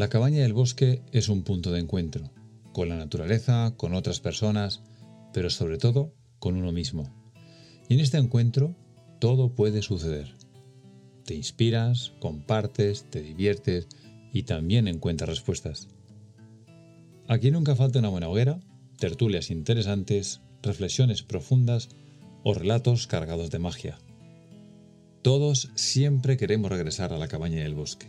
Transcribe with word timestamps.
La 0.00 0.08
cabaña 0.08 0.40
del 0.40 0.54
bosque 0.54 1.02
es 1.12 1.28
un 1.28 1.42
punto 1.42 1.72
de 1.72 1.78
encuentro, 1.78 2.30
con 2.72 2.88
la 2.88 2.96
naturaleza, 2.96 3.74
con 3.76 3.92
otras 3.92 4.18
personas, 4.18 4.82
pero 5.34 5.50
sobre 5.50 5.76
todo 5.76 6.14
con 6.38 6.56
uno 6.56 6.72
mismo. 6.72 7.14
Y 7.86 7.92
en 7.92 8.00
este 8.00 8.16
encuentro 8.16 8.74
todo 9.18 9.54
puede 9.54 9.82
suceder. 9.82 10.34
Te 11.26 11.34
inspiras, 11.34 12.14
compartes, 12.18 13.10
te 13.10 13.20
diviertes 13.20 13.88
y 14.32 14.44
también 14.44 14.88
encuentras 14.88 15.28
respuestas. 15.28 15.88
Aquí 17.28 17.50
nunca 17.50 17.76
falta 17.76 17.98
una 17.98 18.08
buena 18.08 18.30
hoguera, 18.30 18.58
tertulias 18.96 19.50
interesantes, 19.50 20.40
reflexiones 20.62 21.22
profundas 21.22 21.90
o 22.42 22.54
relatos 22.54 23.06
cargados 23.06 23.50
de 23.50 23.58
magia. 23.58 23.98
Todos 25.20 25.68
siempre 25.74 26.38
queremos 26.38 26.70
regresar 26.70 27.12
a 27.12 27.18
la 27.18 27.28
cabaña 27.28 27.64
del 27.64 27.74
bosque. 27.74 28.08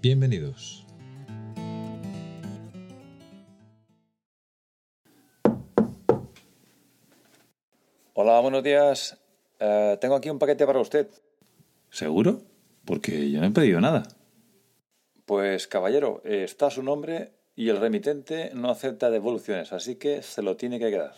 Bienvenidos. 0.00 0.85
Buenos 8.56 8.64
días. 8.64 9.18
Eh, 9.60 9.98
tengo 10.00 10.14
aquí 10.14 10.30
un 10.30 10.38
paquete 10.38 10.64
para 10.64 10.80
usted. 10.80 11.08
¿Seguro? 11.90 12.40
Porque 12.86 13.30
yo 13.30 13.40
no 13.40 13.46
he 13.46 13.50
pedido 13.50 13.82
nada. 13.82 14.04
Pues, 15.26 15.66
caballero, 15.66 16.22
está 16.24 16.70
su 16.70 16.82
nombre 16.82 17.32
y 17.54 17.68
el 17.68 17.78
remitente 17.78 18.52
no 18.54 18.70
acepta 18.70 19.10
devoluciones, 19.10 19.74
así 19.74 19.96
que 19.96 20.22
se 20.22 20.40
lo 20.40 20.56
tiene 20.56 20.78
que 20.78 20.90
quedar. 20.90 21.14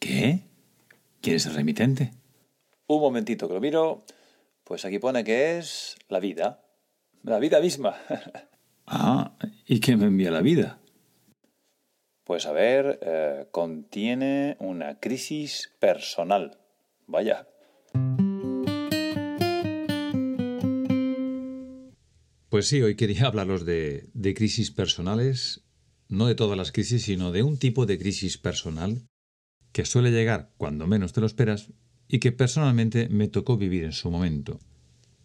¿Qué? 0.00 0.40
¿Quién 1.22 1.36
es 1.36 1.46
el 1.46 1.54
remitente? 1.54 2.12
Un 2.88 3.00
momentito 3.00 3.48
que 3.48 3.54
lo 3.54 3.60
miro. 3.60 4.04
Pues 4.62 4.84
aquí 4.84 4.98
pone 4.98 5.24
que 5.24 5.56
es 5.56 5.96
la 6.08 6.20
vida. 6.20 6.60
La 7.22 7.38
vida 7.38 7.60
misma. 7.60 7.96
ah, 8.86 9.32
¿y 9.66 9.80
qué 9.80 9.96
me 9.96 10.06
envía 10.06 10.30
la 10.30 10.42
vida? 10.42 10.78
Pues 12.24 12.44
a 12.44 12.52
ver, 12.52 12.98
eh, 13.00 13.46
contiene 13.50 14.56
una 14.60 15.00
crisis 15.00 15.72
personal. 15.78 16.58
Vaya. 17.12 17.46
Pues 22.48 22.68
sí, 22.68 22.80
hoy 22.80 22.94
quería 22.96 23.26
hablaros 23.26 23.66
de, 23.66 24.08
crisis 24.34 24.70
personales, 24.70 25.62
no 26.08 26.26
de 26.26 26.34
todas 26.34 26.56
las 26.56 26.72
crisis, 26.72 27.02
sino 27.02 27.30
de 27.30 27.42
un 27.42 27.58
tipo 27.58 27.84
de 27.84 27.98
crisis 27.98 28.38
personal 28.38 29.02
que 29.72 29.84
suele 29.84 30.10
llegar 30.10 30.54
cuando 30.56 30.86
menos 30.86 31.12
te 31.12 31.20
lo 31.20 31.26
esperas 31.26 31.68
y 32.08 32.18
que 32.18 32.32
personalmente 32.32 33.10
me 33.10 33.28
tocó 33.28 33.58
vivir 33.58 33.84
en 33.84 33.92
su 33.92 34.10
momento. 34.10 34.58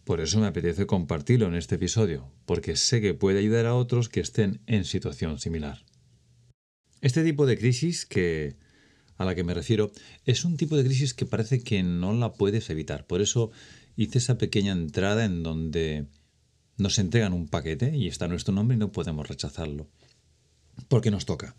Por 0.04 0.20
eso 0.20 0.40
me 0.40 0.46
apetece 0.46 0.86
compartirlo 0.86 1.46
en 1.46 1.54
este 1.54 1.76
episodio, 1.76 2.30
porque 2.44 2.76
sé 2.76 3.00
que 3.00 3.14
puede 3.14 3.38
ayudar 3.38 3.64
a 3.64 3.74
otros 3.74 4.10
que 4.10 4.20
estén 4.20 4.60
en 4.66 4.84
situación 4.84 5.38
similar. 5.38 5.86
Este 7.00 7.24
tipo 7.24 7.46
de 7.46 7.56
crisis 7.56 8.04
que 8.04 8.56
a 9.18 9.24
la 9.24 9.34
que 9.34 9.44
me 9.44 9.52
refiero 9.52 9.92
es 10.24 10.44
un 10.44 10.56
tipo 10.56 10.76
de 10.76 10.84
crisis 10.84 11.12
que 11.12 11.26
parece 11.26 11.62
que 11.62 11.82
no 11.82 12.12
la 12.14 12.32
puedes 12.32 12.70
evitar. 12.70 13.06
Por 13.06 13.20
eso 13.20 13.50
hice 13.96 14.18
esa 14.18 14.38
pequeña 14.38 14.72
entrada 14.72 15.24
en 15.24 15.42
donde 15.42 16.06
nos 16.78 16.98
entregan 16.98 17.32
un 17.32 17.48
paquete 17.48 17.96
y 17.96 18.06
está 18.06 18.28
nuestro 18.28 18.54
nombre 18.54 18.76
y 18.76 18.78
no 18.78 18.92
podemos 18.92 19.28
rechazarlo. 19.28 19.88
Porque 20.88 21.10
nos 21.10 21.26
toca. 21.26 21.56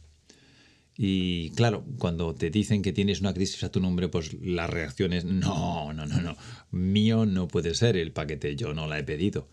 Y 1.02 1.52
claro, 1.52 1.85
cuando 1.97 2.33
te 2.33 2.49
dicen 2.49 2.81
que 2.81 2.93
tienes 2.93 3.21
una 3.21 3.33
crisis 3.33 3.63
a 3.63 3.71
tu 3.71 3.80
nombre, 3.80 4.07
pues 4.09 4.33
la 4.41 4.67
reacción 4.67 5.13
es, 5.13 5.23
no, 5.23 5.93
no, 5.93 6.05
no, 6.05 6.21
no, 6.21 6.35
mío 6.71 7.25
no 7.25 7.47
puede 7.47 7.73
ser 7.73 7.95
el 7.95 8.11
paquete, 8.11 8.55
yo 8.55 8.73
no 8.73 8.87
la 8.87 8.99
he 8.99 9.03
pedido. 9.03 9.47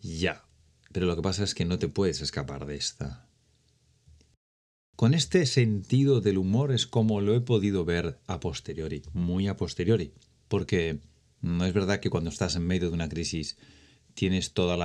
Ya, 0.00 0.44
pero 0.92 1.06
lo 1.06 1.14
que 1.14 1.22
pasa 1.22 1.44
es 1.44 1.54
que 1.54 1.64
no 1.64 1.78
te 1.78 1.88
puedes 1.88 2.20
escapar 2.20 2.66
de 2.66 2.76
esta. 2.76 3.28
Con 4.96 5.14
este 5.14 5.46
sentido 5.46 6.20
del 6.20 6.38
humor 6.38 6.72
es 6.72 6.86
como 6.86 7.20
lo 7.20 7.34
he 7.34 7.40
podido 7.40 7.84
ver 7.84 8.18
a 8.26 8.40
posteriori, 8.40 9.02
muy 9.12 9.48
a 9.48 9.56
posteriori, 9.56 10.12
porque 10.48 11.00
no 11.40 11.64
es 11.64 11.72
verdad 11.72 12.00
que 12.00 12.10
cuando 12.10 12.30
estás 12.30 12.54
en 12.56 12.66
medio 12.66 12.88
de 12.88 12.94
una 12.94 13.08
crisis 13.08 13.56
tienes 14.14 14.52
todas 14.52 14.78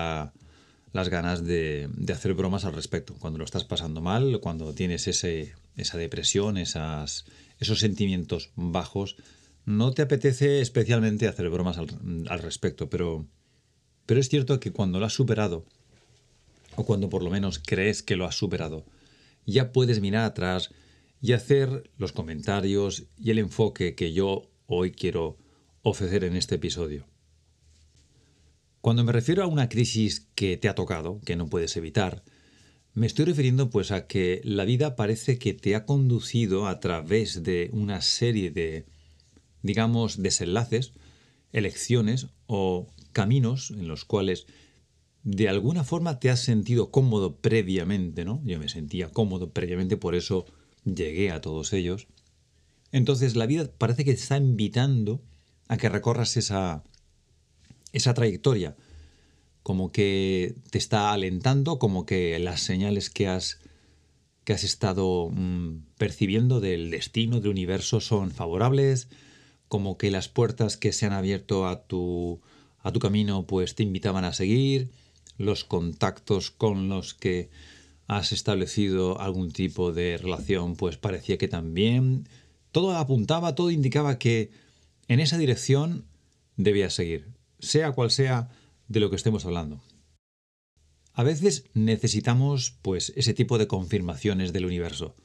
las 0.94 1.10
ganas 1.10 1.44
de, 1.46 1.90
hacer 2.12 2.34
bromas 2.34 2.66
al 2.66 2.74
respecto. 2.74 3.16
Cuando 3.20 3.38
lo 3.38 3.46
estás 3.46 3.66
pasando 3.66 4.02
mal, 4.02 4.40
cuando 4.40 4.74
tienes 4.74 5.08
esa 5.08 5.98
depresión, 5.98 6.58
esas, 6.58 7.26
esos 7.60 7.80
sentimientos 7.80 8.52
bajos, 8.56 9.18
no 9.66 9.92
te 9.92 10.02
apetece 10.02 10.62
especialmente 10.62 11.28
hacer 11.28 11.50
bromas 11.50 11.78
al, 11.78 11.90
al 12.30 12.40
respecto, 12.40 12.90
pero, 12.90 13.28
pero 14.06 14.20
es 14.20 14.30
cierto 14.30 14.60
que 14.60 14.72
cuando 14.72 15.00
lo 15.00 15.06
has 15.06 15.14
superado, 15.14 15.66
o 16.76 16.86
cuando 16.86 17.10
por 17.10 17.22
lo 17.22 17.30
menos 17.30 17.60
crees 17.60 18.02
que 18.02 18.16
lo 18.16 18.26
has 18.26 18.36
superado, 18.36 18.86
ya 19.48 19.72
puedes 19.72 20.02
mirar 20.02 20.26
atrás 20.26 20.70
y 21.20 21.34
hacer 21.34 21.90
los 21.98 22.12
comentarios 22.12 23.08
y 23.18 23.32
el 23.32 23.40
enfoque 23.40 23.96
que 23.96 24.14
yo 24.14 24.52
hoy 24.68 24.92
quiero 24.92 25.38
ofrecer 25.82 26.24
en 26.26 26.36
este 26.36 26.56
episodio. 26.56 27.08
Cuando 28.82 29.04
me 29.04 29.12
refiero 29.12 29.44
a 29.44 29.48
una 29.48 29.70
crisis 29.70 30.28
que 30.36 30.58
te 30.58 30.70
ha 30.70 30.76
tocado, 30.76 31.20
que 31.26 31.36
no 31.36 31.48
puedes 31.48 31.76
evitar, 31.78 32.24
me 32.94 33.08
estoy 33.08 33.26
refiriendo 33.26 33.70
pues 33.70 33.92
a 33.92 34.06
que 34.06 34.42
la 34.44 34.66
vida 34.66 34.96
parece 34.96 35.40
que 35.40 35.54
te 35.54 35.76
ha 35.76 35.86
conducido 35.86 36.68
a 36.68 36.80
través 36.80 37.44
de 37.44 37.70
una 37.72 38.02
serie 38.02 38.52
de, 38.52 38.86
digamos, 39.62 40.22
desenlaces, 40.22 40.94
elecciones 41.52 42.28
o 42.48 42.88
caminos 43.14 43.72
en 43.72 43.88
los 43.88 44.04
cuales 44.04 44.46
de 45.30 45.50
alguna 45.50 45.84
forma 45.84 46.22
te 46.22 46.30
has 46.30 46.40
sentido 46.40 46.90
cómodo 46.90 47.36
previamente, 47.36 48.24
¿no? 48.24 48.42
Yo 48.46 48.58
me 48.60 48.70
sentía 48.70 49.10
cómodo 49.10 49.52
previamente, 49.52 49.98
por 49.98 50.16
eso 50.16 50.46
llegué 50.86 51.32
a 51.32 51.42
todos 51.42 51.74
ellos. 51.74 52.08
Entonces 52.94 53.36
la 53.36 53.46
vida 53.46 53.70
parece 53.78 54.06
que 54.06 54.14
te 54.14 54.22
está 54.22 54.38
invitando 54.38 55.22
a 55.68 55.76
que 55.76 55.90
recorras 55.90 56.38
esa, 56.38 56.82
esa 57.92 58.14
trayectoria, 58.14 58.78
como 59.64 59.92
que 59.92 60.56
te 60.72 60.78
está 60.78 61.12
alentando, 61.12 61.78
como 61.78 62.06
que 62.06 62.40
las 62.40 62.62
señales 62.62 63.10
que 63.10 63.28
has, 63.28 63.60
que 64.46 64.54
has 64.54 64.64
estado 64.64 65.30
mm, 65.30 65.88
percibiendo 65.98 66.62
del 66.62 66.90
destino, 66.90 67.42
del 67.42 67.52
universo, 67.52 68.00
son 68.00 68.32
favorables, 68.32 69.10
como 69.68 69.98
que 69.98 70.10
las 70.10 70.30
puertas 70.30 70.78
que 70.78 70.94
se 70.94 71.06
han 71.06 71.12
abierto 71.12 71.68
a 71.68 71.86
tu, 71.86 72.40
a 72.80 72.94
tu 72.94 73.02
camino 73.02 73.46
pues 73.46 73.76
te 73.76 73.84
invitaban 73.84 74.24
a 74.24 74.32
seguir, 74.32 74.90
los 75.38 75.64
contactos 75.64 76.52
con 76.52 76.90
los 76.90 77.14
que 77.14 77.50
has 78.08 78.32
establecido 78.32 79.20
algún 79.20 79.52
tipo 79.52 79.92
de 79.92 80.18
relación, 80.18 80.76
pues 80.76 80.98
parecía 80.98 81.38
que 81.38 81.48
también 81.48 82.28
todo 82.72 82.96
apuntaba, 82.96 83.56
todo 83.56 83.72
indicaba 83.72 84.18
que 84.18 84.52
en 85.08 85.20
esa 85.20 85.38
dirección 85.38 86.06
debías 86.56 86.94
seguir, 86.94 87.28
sea 87.60 87.92
cual 87.92 88.12
sea 88.12 88.50
de 88.88 89.00
lo 89.00 89.10
que 89.10 89.16
estemos 89.16 89.46
hablando. 89.46 89.82
A 91.14 91.24
veces 91.24 91.66
necesitamos 91.74 92.76
pues 92.82 93.12
ese 93.16 93.34
tipo 93.34 93.58
de 93.58 93.68
confirmaciones 93.68 94.54
del 94.54 94.66
universo 94.66 95.16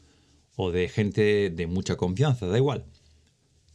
o 0.57 0.71
de 0.71 0.89
gente 0.89 1.51
de 1.51 1.67
mucha 1.67 1.97
confianza, 1.97 2.47
da 2.47 2.57
igual. 2.57 2.87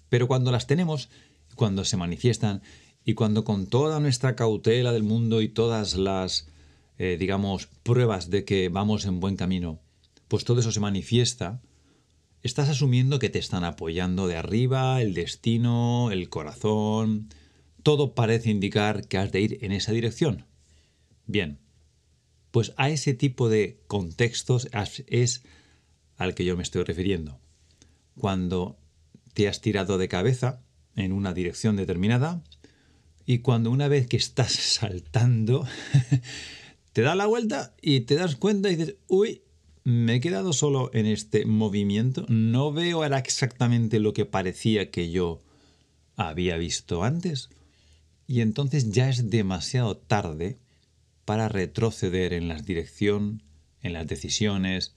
Pero 0.09 0.27
cuando 0.27 0.51
las 0.51 0.67
tenemos, 0.67 1.09
cuando 1.55 1.85
se 1.85 1.97
manifiestan 1.97 2.61
y 3.07 3.13
cuando 3.13 3.45
con 3.45 3.67
toda 3.67 4.01
nuestra 4.01 4.35
cautela 4.35 4.91
del 4.91 5.03
mundo 5.03 5.41
y 5.41 5.47
todas 5.47 5.95
las, 5.95 6.49
eh, 6.97 7.15
digamos, 7.17 7.67
pruebas 7.67 8.29
de 8.29 8.43
que 8.43 8.67
vamos 8.67 9.05
en 9.05 9.21
buen 9.21 9.37
camino, 9.37 9.79
pues 10.27 10.43
todo 10.43 10.59
eso 10.59 10.73
se 10.73 10.81
manifiesta, 10.81 11.61
estás 12.43 12.67
asumiendo 12.67 13.17
que 13.17 13.29
te 13.29 13.39
están 13.39 13.63
apoyando 13.63 14.27
de 14.27 14.35
arriba, 14.35 15.01
el 15.01 15.13
destino, 15.13 16.11
el 16.11 16.27
corazón, 16.27 17.29
todo 17.81 18.13
parece 18.13 18.49
indicar 18.49 19.07
que 19.07 19.17
has 19.17 19.31
de 19.31 19.39
ir 19.39 19.59
en 19.61 19.71
esa 19.71 19.93
dirección. 19.93 20.45
Bien, 21.27 21.59
pues 22.51 22.73
a 22.75 22.89
ese 22.89 23.13
tipo 23.13 23.47
de 23.47 23.79
contextos 23.87 24.67
es 25.07 25.43
al 26.17 26.35
que 26.35 26.43
yo 26.43 26.57
me 26.57 26.63
estoy 26.63 26.83
refiriendo. 26.83 27.39
Cuando 28.17 28.77
te 29.33 29.47
has 29.47 29.61
tirado 29.61 29.97
de 29.97 30.09
cabeza 30.09 30.61
en 30.97 31.13
una 31.13 31.33
dirección 31.33 31.77
determinada, 31.77 32.43
y 33.29 33.39
cuando 33.39 33.69
una 33.69 33.89
vez 33.89 34.07
que 34.07 34.17
estás 34.17 34.53
saltando, 34.53 35.67
te 36.93 37.01
da 37.03 37.13
la 37.13 37.27
vuelta 37.27 37.75
y 37.81 37.99
te 37.99 38.15
das 38.15 38.37
cuenta 38.37 38.71
y 38.71 38.77
dices, 38.77 38.95
uy, 39.07 39.43
me 39.83 40.15
he 40.15 40.19
quedado 40.21 40.53
solo 40.53 40.89
en 40.93 41.05
este 41.05 41.45
movimiento, 41.45 42.25
no 42.29 42.71
veo 42.71 43.05
era 43.05 43.19
exactamente 43.19 43.99
lo 43.99 44.13
que 44.13 44.25
parecía 44.25 44.89
que 44.89 45.11
yo 45.11 45.41
había 46.15 46.57
visto 46.57 47.03
antes. 47.03 47.49
Y 48.27 48.41
entonces 48.41 48.91
ya 48.91 49.09
es 49.09 49.29
demasiado 49.29 49.95
tarde 49.95 50.57
para 51.25 51.47
retroceder 51.49 52.33
en 52.33 52.47
la 52.47 52.61
dirección, 52.61 53.43
en 53.81 53.93
las 53.93 54.07
decisiones 54.07 54.95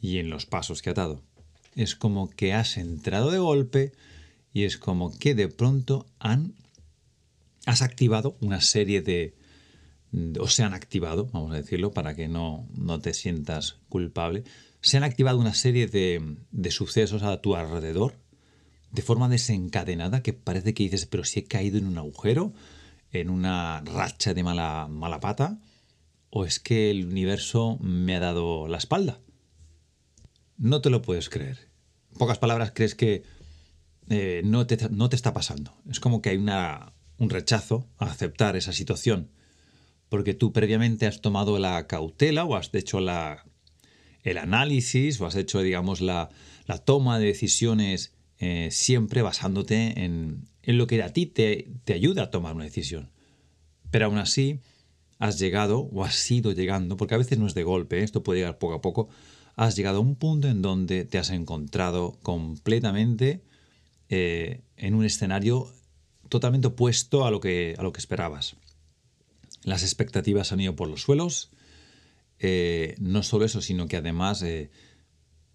y 0.00 0.18
en 0.18 0.30
los 0.30 0.46
pasos 0.46 0.82
que 0.82 0.90
ha 0.90 0.94
dado. 0.94 1.22
Es 1.74 1.94
como 1.94 2.28
que 2.30 2.52
has 2.52 2.76
entrado 2.76 3.30
de 3.30 3.38
golpe 3.38 3.92
y 4.52 4.64
es 4.64 4.78
como 4.78 5.16
que 5.18 5.34
de 5.34 5.48
pronto 5.48 6.06
han 6.18 6.54
has 7.68 7.82
activado 7.82 8.38
una 8.40 8.62
serie 8.62 9.02
de, 9.02 9.34
o 10.40 10.48
se 10.48 10.62
han 10.62 10.72
activado, 10.72 11.26
vamos 11.26 11.52
a 11.52 11.56
decirlo, 11.56 11.92
para 11.92 12.14
que 12.14 12.26
no, 12.26 12.66
no 12.74 12.98
te 12.98 13.12
sientas 13.12 13.76
culpable, 13.90 14.44
se 14.80 14.96
han 14.96 15.04
activado 15.04 15.38
una 15.38 15.52
serie 15.52 15.86
de, 15.86 16.36
de 16.50 16.70
sucesos 16.70 17.22
a 17.22 17.42
tu 17.42 17.56
alrededor 17.56 18.14
de 18.90 19.02
forma 19.02 19.28
desencadenada 19.28 20.22
que 20.22 20.32
parece 20.32 20.72
que 20.72 20.84
dices, 20.84 21.04
pero 21.04 21.24
si 21.24 21.40
he 21.40 21.44
caído 21.44 21.76
en 21.76 21.86
un 21.86 21.98
agujero, 21.98 22.54
en 23.12 23.28
una 23.28 23.82
racha 23.82 24.32
de 24.32 24.42
mala, 24.42 24.88
mala 24.88 25.20
pata, 25.20 25.58
o 26.30 26.46
es 26.46 26.60
que 26.60 26.90
el 26.90 27.06
universo 27.06 27.76
me 27.82 28.16
ha 28.16 28.20
dado 28.20 28.66
la 28.66 28.78
espalda. 28.78 29.20
No 30.56 30.80
te 30.80 30.88
lo 30.88 31.02
puedes 31.02 31.28
creer. 31.28 31.68
En 32.12 32.16
pocas 32.16 32.38
palabras, 32.38 32.72
crees 32.74 32.94
que 32.94 33.24
eh, 34.08 34.40
no, 34.42 34.66
te, 34.66 34.78
no, 34.88 35.10
te, 35.10 35.16
está 35.16 35.34
pasando. 35.34 35.74
Es 35.90 36.00
como 36.00 36.22
que 36.22 36.30
hay 36.30 36.38
una, 36.38 36.94
un 37.18 37.30
rechazo 37.30 37.86
a 37.98 38.06
aceptar 38.06 38.56
esa 38.56 38.72
situación 38.72 39.30
porque 40.08 40.34
tú 40.34 40.52
previamente 40.52 41.06
has 41.06 41.20
tomado 41.20 41.58
la 41.58 41.86
cautela 41.86 42.44
o 42.44 42.56
has 42.56 42.70
hecho 42.74 43.00
la, 43.00 43.44
el 44.22 44.38
análisis 44.38 45.20
o 45.20 45.26
has 45.26 45.36
hecho, 45.36 45.60
digamos, 45.60 46.00
la, 46.00 46.30
la 46.66 46.78
toma 46.78 47.18
de 47.18 47.26
decisiones 47.26 48.14
eh, 48.38 48.68
siempre 48.70 49.22
basándote 49.22 50.04
en, 50.04 50.48
en, 50.62 50.78
lo 50.78 50.86
que 50.86 51.02
a 51.02 51.12
ti 51.12 51.26
te, 51.26 51.68
te 51.84 51.92
ayuda 51.92 52.24
a 52.24 52.30
tomar 52.30 52.54
una 52.54 52.64
decisión. 52.64 53.10
Pero 53.90 54.06
aún 54.06 54.18
así 54.18 54.60
has 55.18 55.38
llegado 55.38 55.80
o 55.80 56.04
has 56.04 56.30
ido 56.30 56.52
llegando, 56.52 56.96
porque 56.96 57.14
a 57.14 57.18
veces 57.18 57.38
no 57.38 57.46
es 57.46 57.54
de 57.54 57.64
golpe, 57.64 58.00
¿eh? 58.00 58.04
esto 58.04 58.22
puede 58.22 58.40
llegar 58.40 58.58
poco 58.58 58.74
a 58.74 58.80
poco, 58.80 59.08
has 59.56 59.76
llegado 59.76 59.98
a 59.98 60.02
un 60.02 60.14
punto 60.14 60.48
en 60.48 60.62
donde 60.62 61.04
te 61.04 61.18
has 61.18 61.30
encontrado 61.30 62.18
completamente 62.22 63.42
eh, 64.08 64.62
en 64.76 64.94
un 64.94 65.04
escenario 65.04 65.74
totalmente 66.28 66.68
opuesto 66.68 67.24
a 67.24 67.30
lo 67.30 67.40
que, 67.40 67.74
a 67.78 67.82
lo 67.82 67.92
que 67.92 68.00
esperabas. 68.00 68.56
Las 69.62 69.82
expectativas 69.82 70.52
han 70.52 70.60
ido 70.60 70.76
por 70.76 70.88
los 70.88 71.02
suelos. 71.02 71.50
Eh, 72.38 72.94
no 72.98 73.22
solo 73.22 73.44
eso, 73.44 73.60
sino 73.60 73.88
que 73.88 73.96
además 73.96 74.42
eh, 74.42 74.70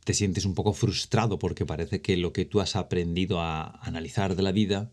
te 0.04 0.14
sientes 0.14 0.46
un 0.46 0.54
poco 0.54 0.74
frustrado 0.74 1.40
porque 1.40 1.66
parece 1.66 2.02
que 2.02 2.18
lo 2.18 2.34
que 2.34 2.46
tú 2.46 2.60
has 2.60 2.76
aprendido 2.76 3.40
a 3.40 3.80
analizar 3.82 4.36
de 4.36 4.44
la 4.44 4.52
vida, 4.52 4.92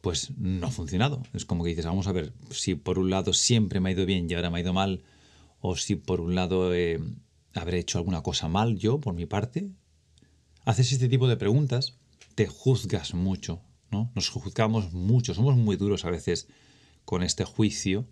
pues 0.00 0.30
no 0.38 0.68
ha 0.68 0.70
funcionado. 0.70 1.22
Es 1.34 1.44
como 1.44 1.64
que 1.64 1.70
dices, 1.70 1.86
vamos 1.86 2.06
a 2.06 2.12
ver, 2.12 2.32
si 2.50 2.74
por 2.74 2.98
un 2.98 3.10
lado 3.10 3.32
siempre 3.32 3.80
me 3.80 3.88
ha 3.88 3.92
ido 3.92 4.06
bien 4.06 4.30
y 4.30 4.34
ahora 4.34 4.50
me 4.50 4.58
ha 4.58 4.62
ido 4.62 4.72
mal, 4.72 5.02
o 5.60 5.76
si 5.76 5.96
por 5.96 6.20
un 6.20 6.34
lado 6.34 6.74
eh, 6.74 7.00
habré 7.54 7.78
hecho 7.78 7.98
alguna 7.98 8.22
cosa 8.22 8.48
mal 8.48 8.78
yo 8.78 9.00
por 9.00 9.14
mi 9.14 9.26
parte. 9.26 9.68
Haces 10.64 10.92
este 10.92 11.08
tipo 11.08 11.28
de 11.28 11.36
preguntas, 11.36 11.94
te 12.34 12.46
juzgas 12.46 13.14
mucho, 13.14 13.60
¿no? 13.90 14.10
Nos 14.14 14.28
juzgamos 14.28 14.92
mucho, 14.92 15.34
somos 15.34 15.56
muy 15.56 15.76
duros 15.76 16.04
a 16.04 16.10
veces 16.10 16.48
con 17.04 17.22
este 17.22 17.44
juicio. 17.44 18.06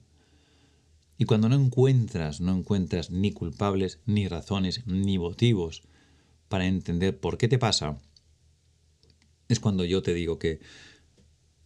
Y 1.16 1.26
cuando 1.26 1.48
no 1.48 1.56
encuentras, 1.56 2.40
no 2.40 2.56
encuentras 2.56 3.10
ni 3.10 3.32
culpables, 3.32 4.00
ni 4.06 4.26
razones, 4.28 4.86
ni 4.86 5.18
motivos 5.18 5.82
para 6.48 6.66
entender 6.66 7.18
por 7.18 7.38
qué 7.38 7.48
te 7.48 7.58
pasa, 7.58 7.98
es 9.48 9.60
cuando 9.60 9.84
yo 9.84 10.02
te 10.02 10.14
digo 10.14 10.38
que 10.38 10.60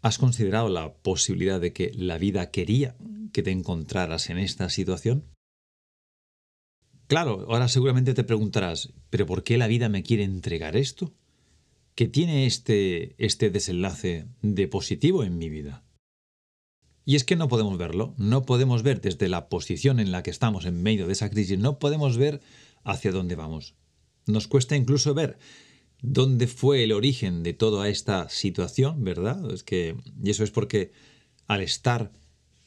has 0.02 0.19
considerado 0.19 0.69
la 0.69 0.94
posibilidad 0.94 1.60
de 1.60 1.72
que 1.72 1.93
la 1.94 2.19
vida 2.19 2.50
quería 2.50 2.96
que 3.32 3.43
te 3.43 3.50
encontraras 3.50 4.31
en 4.31 4.38
esta 4.38 4.69
situación. 4.69 5.25
Claro, 7.06 7.46
ahora 7.49 7.69
seguramente 7.69 8.14
te 8.14 8.25
preguntarás, 8.25 8.93
¿pero 9.10 9.26
por 9.26 9.43
qué 9.43 9.56
la 9.56 9.66
vida 9.66 9.88
me 9.88 10.02
quiere 10.02 10.25
entregar 10.25 10.76
esto? 10.76 11.14
¿Qué 11.99 12.06
tiene 12.06 12.47
este, 12.47 13.17
este 13.19 13.50
desenlace 13.50 14.29
de 14.41 14.69
positivo 14.69 15.25
en 15.25 15.37
mi 15.37 15.49
vida? 15.49 15.83
Y 17.05 17.17
es 17.17 17.25
que 17.25 17.35
no 17.35 17.49
podemos 17.49 17.77
verlo, 17.77 18.15
no 18.19 18.45
podemos 18.45 18.85
ver 18.85 19.00
desde 19.00 19.27
la 19.27 19.49
posición 19.49 19.99
en 19.99 20.12
la 20.12 20.23
que 20.23 20.31
estamos 20.31 20.65
en 20.65 20.81
medio 20.81 21.09
de 21.09 21.15
esa 21.15 21.29
crisis, 21.29 21.59
no 21.59 21.81
podemos 21.81 22.17
ver 22.17 22.41
hacia 22.85 23.11
dónde 23.11 23.35
vamos. 23.35 23.75
Nos 24.29 24.47
cuesta 24.47 24.77
incluso 24.77 25.12
ver 25.12 25.41
dónde 26.00 26.47
fue 26.47 26.85
el 26.85 26.93
origen 26.93 27.43
de 27.43 27.53
toda 27.53 27.89
esta 27.89 28.29
situación, 28.29 29.03
¿verdad? 29.03 29.53
Es 29.53 29.65
que, 29.65 29.97
y 30.23 30.31
eso 30.31 30.44
es 30.44 30.53
porque 30.53 30.93
al 31.49 31.62
estar 31.62 32.12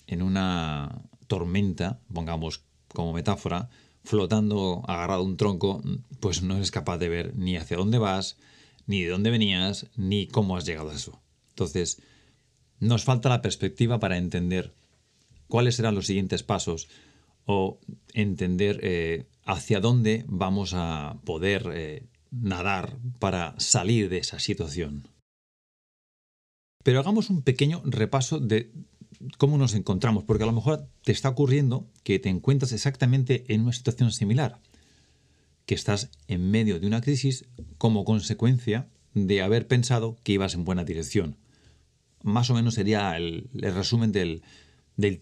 en 0.07 0.23
una 0.23 1.03
tormenta, 1.27 2.01
pongamos 2.13 2.65
como 2.93 3.13
metáfora, 3.13 3.69
flotando 4.03 4.83
agarrado 4.89 5.21
a 5.21 5.25
un 5.25 5.37
tronco, 5.37 5.81
pues 6.19 6.43
no 6.43 6.57
eres 6.57 6.71
capaz 6.71 6.97
de 6.97 7.07
ver 7.07 7.33
ni 7.37 7.55
hacia 7.55 7.77
dónde 7.77 7.97
vas, 7.97 8.35
ni 8.91 9.03
de 9.03 9.09
dónde 9.09 9.31
venías, 9.31 9.87
ni 9.95 10.27
cómo 10.27 10.57
has 10.57 10.65
llegado 10.65 10.89
a 10.89 10.95
eso. 10.95 11.21
Entonces, 11.51 12.01
nos 12.81 13.05
falta 13.05 13.29
la 13.29 13.41
perspectiva 13.41 14.01
para 14.01 14.17
entender 14.17 14.73
cuáles 15.47 15.75
serán 15.75 15.95
los 15.95 16.07
siguientes 16.07 16.43
pasos 16.43 16.89
o 17.45 17.79
entender 18.13 18.81
eh, 18.83 19.27
hacia 19.45 19.79
dónde 19.79 20.25
vamos 20.27 20.73
a 20.73 21.21
poder 21.23 21.71
eh, 21.73 22.03
nadar 22.31 22.97
para 23.19 23.55
salir 23.59 24.09
de 24.09 24.17
esa 24.17 24.39
situación. 24.39 25.07
Pero 26.83 26.99
hagamos 26.99 27.29
un 27.29 27.43
pequeño 27.43 27.81
repaso 27.85 28.39
de 28.39 28.73
cómo 29.37 29.57
nos 29.57 29.73
encontramos, 29.73 30.25
porque 30.25 30.43
a 30.43 30.47
lo 30.47 30.51
mejor 30.51 30.89
te 31.05 31.13
está 31.13 31.29
ocurriendo 31.29 31.87
que 32.03 32.19
te 32.19 32.27
encuentras 32.27 32.73
exactamente 32.73 33.45
en 33.47 33.61
una 33.61 33.71
situación 33.71 34.11
similar, 34.11 34.59
que 35.71 35.75
estás 35.75 36.11
en 36.27 36.51
medio 36.51 36.81
de 36.81 36.87
una 36.87 36.99
crisis 36.99 37.45
como 37.77 38.03
consecuencia 38.03 38.89
de 39.13 39.41
haber 39.41 39.67
pensado 39.67 40.17
que 40.21 40.33
ibas 40.33 40.53
en 40.53 40.65
buena 40.65 40.83
dirección 40.83 41.37
más 42.23 42.49
o 42.49 42.53
menos 42.53 42.75
sería 42.75 43.15
el, 43.15 43.49
resumen 43.53 44.11
del, 44.11 44.41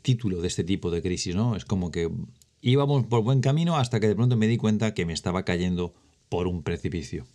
título 0.01 0.41
de 0.41 0.47
este 0.47 0.63
tipo 0.63 0.91
de 0.91 1.01
crisis, 1.01 1.35
¿no? 1.35 1.55
Es 1.55 1.65
como 1.65 1.91
que 1.91 2.09
íbamos 2.61 3.05
por 3.05 3.23
buen 3.23 3.41
camino 3.41 3.77
hasta 3.77 3.99
que 3.99 4.07
de 4.07 4.15
pronto 4.15 4.37
me 4.37 4.47
di 4.47 4.57
cuenta 4.57 4.93
que 4.93 5.05
me 5.05 5.13
estaba 5.13 5.45
cayendo 5.45 5.93
por 6.29 6.47
un 6.47 6.63
precipicio. 6.63 7.25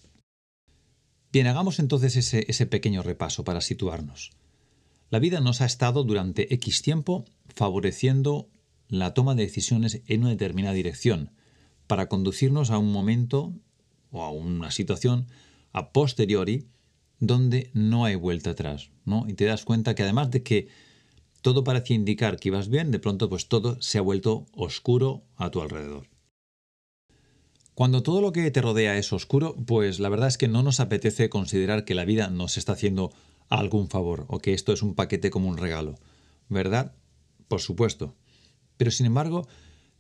Bien, 1.33 1.47
hagamos 1.47 1.79
entonces 1.79 2.17
ese, 2.17 2.45
ese 2.49 2.67
pequeño 2.67 3.03
repaso 3.03 3.45
para 3.45 3.61
situarnos. 3.61 4.33
La 5.11 5.19
vida 5.19 5.41
nos 5.41 5.61
ha 5.61 5.67
estado 5.67 6.05
durante 6.05 6.53
X 6.55 6.83
tiempo 6.83 7.25
favoreciendo 7.49 8.49
la 8.89 9.15
toma 9.15 9.35
de 9.35 9.45
decisiones 9.45 10.03
en 10.07 10.23
una 10.23 10.31
determinada 10.31 10.75
dirección, 10.75 11.31
para 11.87 12.09
conducirnos 12.09 12.71
a 12.71 12.79
un 12.79 12.93
momento 12.93 13.53
o 14.11 14.23
a 14.23 14.31
una 14.31 14.71
situación 14.71 15.27
a 15.73 15.91
posteriori 15.91 16.67
donde 17.21 17.71
no 17.75 18.05
hay 18.05 18.15
vuelta 18.15 18.51
atrás, 18.51 18.91
¿no? 19.05 19.25
Y 19.29 19.35
te 19.35 19.45
das 19.45 19.65
cuenta 19.65 19.95
que 19.95 20.03
además 20.03 20.31
de 20.31 20.43
que 20.43 20.69
todo 21.43 21.65
parecía 21.65 21.97
indicar 21.97 22.39
que 22.39 22.49
ibas 22.49 22.69
bien, 22.69 22.91
de 22.91 22.99
pronto 22.99 23.29
pues 23.29 23.49
todo 23.49 23.81
se 23.83 23.99
ha 23.99 24.03
vuelto 24.03 24.47
oscuro 24.53 25.25
a 25.37 25.51
tu 25.51 25.61
alrededor. 25.61 26.09
Cuando 27.75 28.03
todo 28.03 28.21
lo 28.21 28.33
que 28.33 28.51
te 28.51 28.63
rodea 28.63 28.97
es 28.99 29.13
oscuro, 29.13 29.57
pues 29.67 29.99
la 29.99 30.09
verdad 30.09 30.29
es 30.29 30.39
que 30.39 30.49
no 30.49 30.63
nos 30.63 30.79
apetece 30.79 31.29
considerar 31.29 31.85
que 31.85 31.97
la 31.97 32.05
vida 32.05 32.29
nos 32.29 32.57
está 32.57 32.73
haciendo 32.73 33.13
algún 33.49 33.89
favor 33.89 34.27
o 34.29 34.39
que 34.39 34.55
esto 34.55 34.73
es 34.73 34.83
un 34.83 34.95
paquete 34.95 35.31
como 35.31 35.49
un 35.49 35.59
regalo, 35.59 35.97
¿verdad? 36.49 36.95
Por 37.49 37.61
supuesto. 37.61 38.15
Pero 38.77 38.91
sin 38.91 39.07
embargo, 39.07 39.47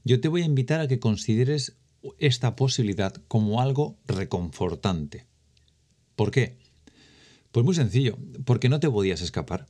yo 0.04 0.20
te 0.20 0.28
voy 0.28 0.42
a 0.42 0.46
invitar 0.46 0.80
a 0.80 0.88
que 0.88 1.00
consideres 1.00 1.76
esta 2.18 2.54
posibilidad 2.56 3.14
como 3.28 3.60
algo 3.60 3.96
reconfortante. 4.06 5.26
¿Por 6.14 6.30
qué? 6.30 6.58
Pues 7.50 7.64
muy 7.64 7.74
sencillo, 7.74 8.18
porque 8.44 8.68
no 8.68 8.80
te 8.80 8.90
podías 8.90 9.22
escapar. 9.22 9.66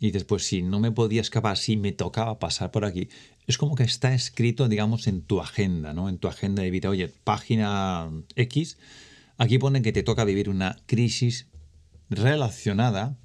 Y 0.00 0.10
después, 0.10 0.44
si 0.44 0.62
no 0.62 0.80
me 0.80 0.90
podía 0.90 1.20
escapar, 1.20 1.56
si 1.56 1.76
me 1.76 1.92
tocaba 1.92 2.40
pasar 2.40 2.72
por 2.72 2.84
aquí, 2.84 3.08
es 3.46 3.56
como 3.56 3.76
que 3.76 3.84
está 3.84 4.12
escrito, 4.14 4.68
digamos, 4.68 5.06
en 5.06 5.22
tu 5.22 5.40
agenda, 5.40 5.94
¿no? 5.94 6.08
En 6.08 6.18
tu 6.18 6.26
agenda 6.26 6.62
de 6.62 6.70
vida. 6.70 6.90
Oye, 6.90 7.08
página 7.08 8.10
X, 8.34 8.78
aquí 9.38 9.58
pone 9.58 9.82
que 9.82 9.92
te 9.92 10.02
toca 10.02 10.24
vivir 10.24 10.48
una 10.48 10.76
crisis 10.86 11.46
relacionada 12.10 13.16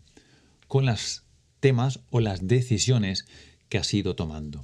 con 0.67 0.85
los 0.85 1.23
temas 1.59 2.01
o 2.11 2.19
las 2.19 2.47
decisiones 2.47 3.25
que 3.69 3.79
has 3.79 3.91
ido 3.93 4.15
tomando. 4.15 4.63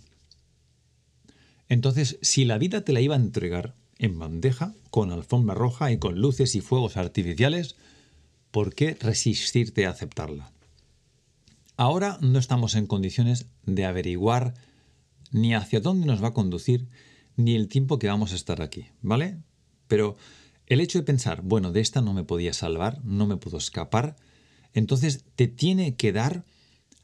Entonces, 1.70 2.17
si 2.22 2.46
la 2.46 2.58
vida 2.58 2.84
te 2.84 2.93
la 2.93 3.01
iba 3.01 3.15
a 3.15 3.20
entregar 3.20 3.75
en 3.98 4.20
bandeja, 4.20 4.74
con 4.89 5.12
alfombra 5.12 5.55
roja 5.55 5.91
y 5.91 5.98
con 5.98 6.20
luces 6.20 6.55
y 6.55 6.62
fuegos 6.62 6.98
artificiales, 6.98 7.75
¿por 8.51 8.75
qué 8.75 8.96
resistirte 9.00 9.86
a 9.86 9.91
aceptarla? 9.91 10.51
Ahora 11.77 12.17
no 12.22 12.38
estamos 12.38 12.75
en 12.75 12.86
condiciones 12.86 13.48
de 13.65 13.86
averiguar 13.86 14.53
ni 15.32 15.55
hacia 15.55 15.79
dónde 15.79 16.05
nos 16.05 16.24
va 16.24 16.29
a 16.29 16.34
conducir, 16.34 16.88
ni 17.36 17.55
el 17.55 17.67
tiempo 17.67 17.98
que 17.98 18.08
vamos 18.08 18.32
a 18.32 18.36
estar 18.36 18.62
aquí, 18.62 18.86
¿vale? 19.01 19.38
Pero 19.88 20.15
el 20.67 20.79
hecho 20.79 21.00
de 21.00 21.03
pensar, 21.03 21.41
bueno, 21.41 21.72
de 21.72 21.82
esta 21.82 22.01
no 22.01 22.13
me 22.13 22.24
podía 22.24 22.53
salvar, 22.53 23.03
no 23.03 23.25
me 23.25 23.38
puedo 23.38 23.58
escapar, 23.58 24.15
entonces 24.74 25.25
te 25.36 25.48
tiene 25.48 25.96
que 25.96 26.12
dar 26.12 26.46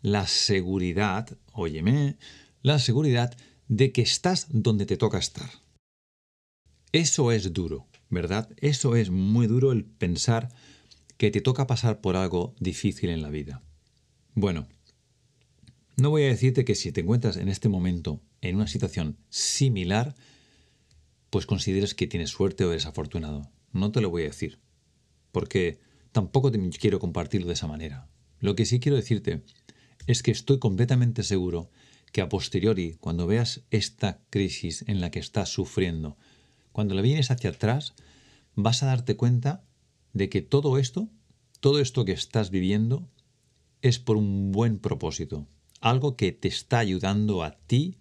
la 0.02 0.28
seguridad, 0.28 1.38
óyeme, 1.52 2.18
la 2.62 2.80
seguridad 2.80 3.36
de 3.70 3.94
que 3.94 4.02
estás 4.02 4.48
donde 4.50 4.86
te 4.86 4.98
toca 4.98 5.20
estar. 5.20 5.50
Eso 6.92 7.32
es 7.32 7.54
duro, 7.54 7.88
¿verdad? 8.10 8.50
Eso 8.58 8.96
es 8.96 9.12
muy 9.12 9.48
duro 9.48 9.72
el 9.72 9.86
pensar 9.86 10.50
que 11.18 11.30
te 11.32 11.40
toca 11.40 11.68
pasar 11.68 12.02
por 12.02 12.18
algo 12.18 12.56
difícil 12.60 13.10
en 13.10 13.22
la 13.22 13.30
vida. 13.30 13.64
Bueno, 14.34 14.68
No 15.98 16.10
voy 16.10 16.24
a 16.24 16.28
decirte 16.28 16.64
que 16.64 16.76
si 16.76 16.94
te 16.94 17.02
encuentras 17.02 17.36
en 17.36 17.50
este 17.50 17.68
momento 17.68 18.22
en 18.40 18.56
una 18.56 18.68
situación 18.68 19.18
similar, 19.30 20.16
pues 21.30 21.46
consideres 21.46 21.94
que 21.94 22.08
tienes 22.08 22.30
suerte 22.30 22.64
o 22.64 22.72
eres 22.72 22.86
afortunado. 22.86 23.52
No 23.74 23.92
te 23.92 24.00
lo 24.00 24.10
voy 24.10 24.22
a 24.22 24.28
decir, 24.28 24.60
porque 25.34 25.78
tampoco 26.14 26.52
te 26.52 26.70
quiero 26.70 27.00
compartirlo 27.00 27.48
de 27.48 27.54
esa 27.54 27.68
manera. 27.68 28.08
Lo 28.40 28.56
que 28.56 28.66
sí 28.66 28.80
quiero 28.80 28.96
decirte 28.96 29.44
es 30.08 30.24
que 30.24 30.32
estoy 30.32 30.58
completamente 30.58 31.24
seguro 31.24 31.70
que 32.12 32.22
a 32.22 32.30
posteriori, 32.30 32.98
cuando 33.00 33.28
veas 33.28 33.62
esta 33.72 34.20
crisis 34.30 34.84
en 34.88 35.02
la 35.02 35.12
que 35.12 35.20
estás 35.20 35.50
sufriendo, 35.50 36.18
cuando 36.72 36.96
la 36.96 37.02
vienes 37.02 37.32
hacia 37.32 37.52
atrás, 37.52 37.94
vas 38.56 38.84
a 38.84 38.88
darte 38.88 39.16
cuenta 39.16 39.64
de 40.14 40.30
que 40.30 40.42
todo 40.42 40.78
esto, 40.78 41.10
todo 41.60 41.80
esto 41.80 42.06
que 42.06 42.12
estás 42.12 42.50
viviendo, 42.50 43.08
es 43.82 44.00
por 44.00 44.18
un 44.18 44.52
buen 44.52 44.80
propósito, 44.80 45.48
algo 45.82 46.16
que 46.16 46.32
te 46.32 46.48
está 46.48 46.80
ayudando 46.80 47.44
a 47.44 47.52
ti 47.52 47.98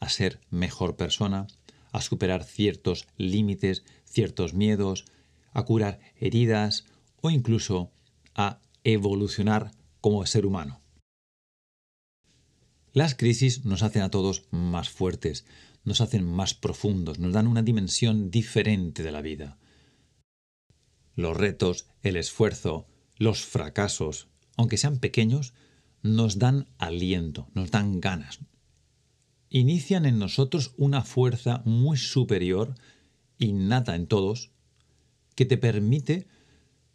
a 0.00 0.08
ser 0.08 0.40
mejor 0.50 0.96
persona, 0.96 1.46
a 1.92 2.00
superar 2.00 2.44
ciertos 2.44 3.06
límites, 3.16 3.84
ciertos 4.04 4.54
miedos, 4.54 5.04
a 5.52 5.64
curar 5.64 6.00
heridas 6.16 6.86
o 7.20 7.30
incluso 7.30 7.92
a 8.34 8.60
evolucionar 8.82 9.70
como 10.00 10.26
ser 10.26 10.46
humano. 10.46 10.81
Las 12.92 13.14
crisis 13.14 13.64
nos 13.64 13.82
hacen 13.82 14.02
a 14.02 14.10
todos 14.10 14.44
más 14.50 14.90
fuertes, 14.90 15.46
nos 15.84 16.00
hacen 16.02 16.24
más 16.24 16.52
profundos, 16.52 17.18
nos 17.18 17.32
dan 17.32 17.46
una 17.46 17.62
dimensión 17.62 18.30
diferente 18.30 19.02
de 19.02 19.12
la 19.12 19.22
vida. 19.22 19.58
Los 21.14 21.36
retos, 21.36 21.86
el 22.02 22.16
esfuerzo, 22.16 22.86
los 23.16 23.44
fracasos, 23.44 24.28
aunque 24.56 24.76
sean 24.76 24.98
pequeños, 24.98 25.54
nos 26.02 26.38
dan 26.38 26.66
aliento, 26.78 27.48
nos 27.54 27.70
dan 27.70 28.00
ganas. 28.00 28.40
Inician 29.48 30.04
en 30.04 30.18
nosotros 30.18 30.74
una 30.76 31.02
fuerza 31.02 31.62
muy 31.64 31.96
superior, 31.96 32.74
innata 33.38 33.94
en 33.94 34.06
todos, 34.06 34.50
que 35.34 35.46
te 35.46 35.56
permite 35.56 36.26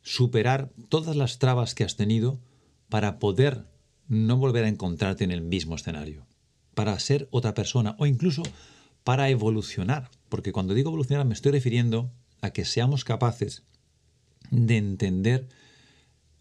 superar 0.03 0.71
todas 0.89 1.15
las 1.15 1.39
trabas 1.39 1.73
que 1.73 1.83
has 1.83 1.95
tenido 1.95 2.39
para 2.87 3.19
poder 3.19 3.65
no 4.07 4.37
volver 4.37 4.63
a 4.63 4.69
encontrarte 4.69 5.23
en 5.23 5.31
el 5.31 5.41
mismo 5.41 5.75
escenario, 5.75 6.25
para 6.73 6.97
ser 6.99 7.27
otra 7.31 7.53
persona 7.53 7.95
o 7.99 8.05
incluso 8.05 8.43
para 9.03 9.29
evolucionar, 9.29 10.09
porque 10.29 10.51
cuando 10.51 10.73
digo 10.73 10.89
evolucionar 10.89 11.25
me 11.25 11.33
estoy 11.33 11.51
refiriendo 11.51 12.11
a 12.41 12.51
que 12.51 12.65
seamos 12.65 13.03
capaces 13.03 13.63
de 14.51 14.77
entender 14.77 15.47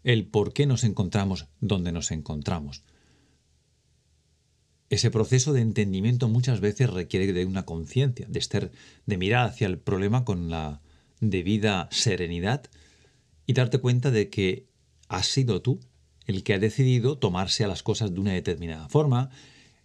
el 0.04 0.26
por 0.26 0.52
qué 0.52 0.66
nos 0.66 0.84
encontramos 0.84 1.46
donde 1.60 1.92
nos 1.92 2.10
encontramos. 2.10 2.82
Ese 4.88 5.10
proceso 5.10 5.52
de 5.52 5.62
entendimiento 5.62 6.28
muchas 6.28 6.60
veces 6.60 6.90
requiere 6.90 7.32
de 7.32 7.44
una 7.44 7.64
conciencia, 7.64 8.26
de 8.28 8.38
estar, 8.38 8.70
de 9.04 9.16
mirar 9.16 9.48
hacia 9.48 9.66
el 9.66 9.78
problema 9.78 10.24
con 10.24 10.48
la 10.48 10.80
debida 11.20 11.88
serenidad 11.90 12.70
y 13.46 13.54
darte 13.54 13.78
cuenta 13.78 14.12
de 14.12 14.30
que 14.30 14.66
has 15.08 15.26
sido 15.26 15.60
tú 15.60 15.80
el 16.26 16.42
que 16.42 16.54
ha 16.54 16.58
decidido 16.58 17.18
tomarse 17.18 17.64
a 17.64 17.68
las 17.68 17.82
cosas 17.82 18.12
de 18.12 18.20
una 18.20 18.32
determinada 18.32 18.88
forma, 18.88 19.30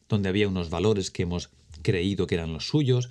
donde 0.10 0.30
había 0.30 0.48
unos 0.48 0.70
valores 0.70 1.12
que 1.12 1.24
hemos 1.24 1.50
creído 1.82 2.28
que 2.28 2.36
eran 2.36 2.54
los 2.54 2.68
suyos, 2.68 3.10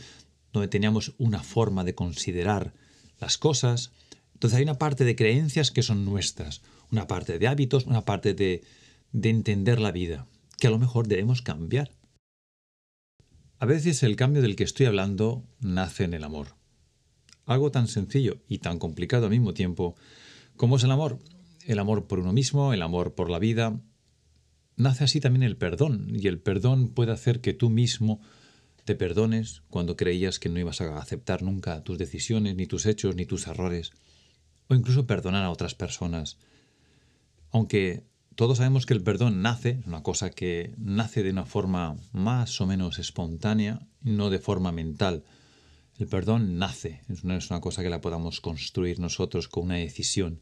donde 0.53 0.69
teníamos 0.69 1.15
una 1.19 1.43
forma 1.43 1.85
de 1.85 1.95
considerar 1.95 2.75
las 3.21 3.39
cosas. 3.39 3.93
Entonces 4.35 4.59
hay 4.59 4.65
una 4.65 4.79
parte 4.79 5.05
de 5.05 5.17
creencias 5.17 5.71
que 5.71 5.83
son 5.83 6.05
nuestras, 6.05 6.63
una 6.91 7.07
parte 7.07 7.39
de 7.39 7.49
hábitos, 7.49 7.87
una 7.87 8.05
parte 8.05 8.35
de, 8.35 8.63
de 9.13 9.31
entender 9.31 9.81
la 9.81 9.93
vida, 9.93 10.27
que 10.59 10.67
a 10.67 10.71
lo 10.71 10.79
mejor 10.79 11.07
debemos 11.07 11.43
cambiar. 11.43 11.91
A 13.59 13.67
veces 13.67 14.03
el 14.03 14.17
cambio 14.17 14.43
del 14.43 14.57
que 14.57 14.65
estoy 14.65 14.87
hablando 14.87 15.45
nace 15.61 16.05
en 16.05 16.15
el 16.15 16.25
amor. 16.25 16.55
Algo 17.45 17.71
tan 17.71 17.89
sencillo 17.89 18.39
y 18.49 18.59
tan 18.59 18.79
complicado 18.79 19.27
al 19.27 19.31
mismo 19.31 19.55
tiempo 19.55 19.97
como 20.57 20.77
es 20.77 20.85
el 20.85 20.91
amor. 20.91 21.19
El 21.71 21.79
amor 21.79 22.09
por 22.09 22.19
uno 22.19 22.33
mismo, 22.33 22.73
el 22.73 22.83
amor 22.83 23.15
por 23.15 23.31
la 23.31 23.39
vida. 23.39 23.81
Nace 24.75 25.05
así 25.05 25.21
también 25.21 25.45
el 25.45 25.57
perdón, 25.57 26.09
y 26.12 26.27
el 26.27 26.41
perdón 26.41 26.89
puede 26.89 27.12
hacer 27.12 27.41
que 27.41 27.55
tú 27.55 27.71
mismo 27.71 28.21
te 28.85 28.97
perdones 28.97 29.62
cuando 29.71 29.95
creías 29.95 30.41
que 30.41 30.49
no 30.49 30.59
ibas 30.59 30.81
a 30.81 30.99
aceptar 30.99 31.45
nunca 31.45 31.85
tus 31.85 31.97
decisiones, 31.97 32.57
ni 32.57 32.67
tus 32.67 32.87
hechos, 32.87 33.15
ni 33.15 33.25
tus 33.25 33.47
errores, 33.47 33.93
o 34.67 34.75
incluso 34.75 35.07
perdonar 35.07 35.45
a 35.45 35.50
otras 35.53 35.77
personas. 35.77 36.39
Aunque 37.53 38.03
todos 38.35 38.59
sabemos 38.59 38.85
que 38.85 38.95
el 38.95 39.05
perdón 39.05 39.41
nace, 39.41 39.79
es 39.79 39.87
una 39.87 40.03
cosa 40.03 40.31
que 40.31 40.75
nace 40.77 41.23
de 41.23 41.31
una 41.31 41.47
forma 41.47 41.99
más 42.12 42.61
o 42.61 42.67
menos 42.67 42.99
espontánea, 42.99 43.87
no 44.03 44.29
de 44.31 44.41
forma 44.41 44.73
mental. 44.73 45.23
El 46.00 46.09
perdón 46.09 46.59
nace, 46.59 47.03
no 47.23 47.37
es 47.37 47.49
una 47.49 47.61
cosa 47.61 47.85
que 47.85 47.91
la 47.91 48.00
podamos 48.00 48.41
construir 48.41 48.99
nosotros 48.99 49.47
con 49.47 49.67
una 49.67 49.77
decisión. 49.77 50.41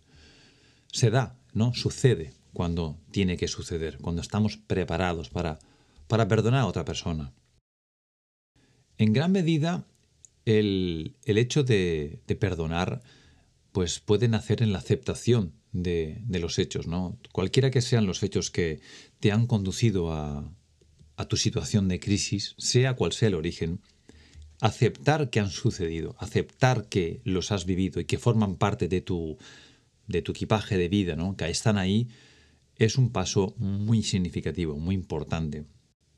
Se 0.91 1.11
da, 1.11 1.37
¿no? 1.53 1.75
Sucede 1.75 2.33
cuando 2.53 2.99
tiene 3.11 3.37
que 3.37 3.49
suceder, 3.49 3.99
cuando 3.99 4.23
estamos 4.23 4.57
preparados 4.57 5.29
para, 5.29 5.59
para 6.07 6.29
perdonar 6.29 6.61
a 6.61 6.67
otra 6.67 6.85
persona. 6.85 7.33
En 8.97 9.13
gran 9.13 9.31
medida, 9.31 9.87
el, 10.45 11.17
hecho 11.25 11.63
de, 11.63 12.21
perdonar 12.41 13.03
pues 13.73 14.01
puede 14.01 14.29
nacer 14.29 14.63
en 14.63 14.73
la 14.73 14.79
aceptación 14.79 15.53
de, 15.73 16.23
los 16.29 16.59
hechos, 16.59 16.87
¿no? 16.87 17.19
Cualquiera 17.33 17.71
que 17.71 17.83
sean 17.83 18.07
los 18.07 18.23
hechos 18.23 18.51
que 18.51 18.81
te 19.21 19.31
han 19.31 19.47
conducido 19.47 20.13
a, 20.13 20.51
a 21.17 21.25
tu 21.27 21.37
situación 21.37 21.87
de 21.87 22.01
crisis, 22.01 22.55
sea 22.59 22.97
cual 22.97 23.13
sea 23.13 23.29
el 23.29 23.35
origen, 23.35 23.81
aceptar 24.61 25.31
que 25.31 25.39
han 25.39 25.51
sucedido, 25.51 26.17
aceptar 26.19 26.89
que 26.89 27.21
los 27.25 27.53
has 27.53 27.67
vivido 27.67 28.01
y 28.01 28.07
que 28.07 28.19
forman 28.19 28.57
parte 28.57 28.89
de 28.89 29.01
tu, 29.01 29.39
de 30.09 30.23
tu 30.23 30.33
equipaje 30.33 30.77
de 30.77 30.89
vida, 30.89 31.15
¿no? 31.15 31.37
que 31.37 31.49
están 31.49 31.79
ahí, 31.79 32.09
es 32.77 32.99
un 32.99 33.11
paso 33.11 33.55
muy 33.59 34.03
significativo, 34.03 34.77
muy 34.77 34.95
importante. 34.95 35.65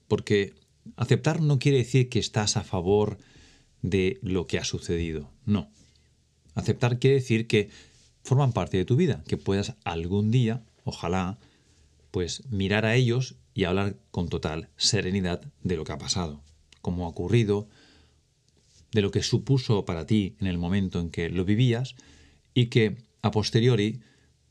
Porque 0.08 0.54
Aceptar 0.96 1.40
no 1.40 1.58
quiere 1.58 1.78
decir 1.78 2.08
que 2.08 2.18
estás 2.18 2.56
a 2.56 2.64
favor 2.64 3.18
de 3.82 4.18
lo 4.22 4.46
que 4.46 4.58
ha 4.58 4.64
sucedido, 4.64 5.30
no. 5.44 5.70
Aceptar 6.54 6.98
quiere 6.98 7.16
decir 7.16 7.46
que 7.46 7.70
forman 8.22 8.52
parte 8.52 8.76
de 8.76 8.84
tu 8.84 8.96
vida, 8.96 9.22
que 9.26 9.36
puedas 9.36 9.74
algún 9.84 10.30
día, 10.30 10.64
ojalá, 10.84 11.38
pues 12.10 12.44
mirar 12.50 12.84
a 12.84 12.96
ellos 12.96 13.36
y 13.54 13.64
hablar 13.64 13.96
con 14.10 14.28
total 14.28 14.68
serenidad 14.76 15.42
de 15.62 15.76
lo 15.76 15.84
que 15.84 15.92
ha 15.92 15.98
pasado, 15.98 16.42
cómo 16.82 17.06
ha 17.06 17.08
ocurrido, 17.08 17.68
de 18.92 19.02
lo 19.02 19.10
que 19.10 19.22
supuso 19.22 19.84
para 19.84 20.06
ti 20.06 20.36
en 20.40 20.46
el 20.46 20.58
momento 20.58 21.00
en 21.00 21.10
que 21.10 21.30
lo 21.30 21.44
vivías 21.44 21.94
y 22.52 22.66
que 22.66 22.96
a 23.22 23.30
posteriori 23.30 24.00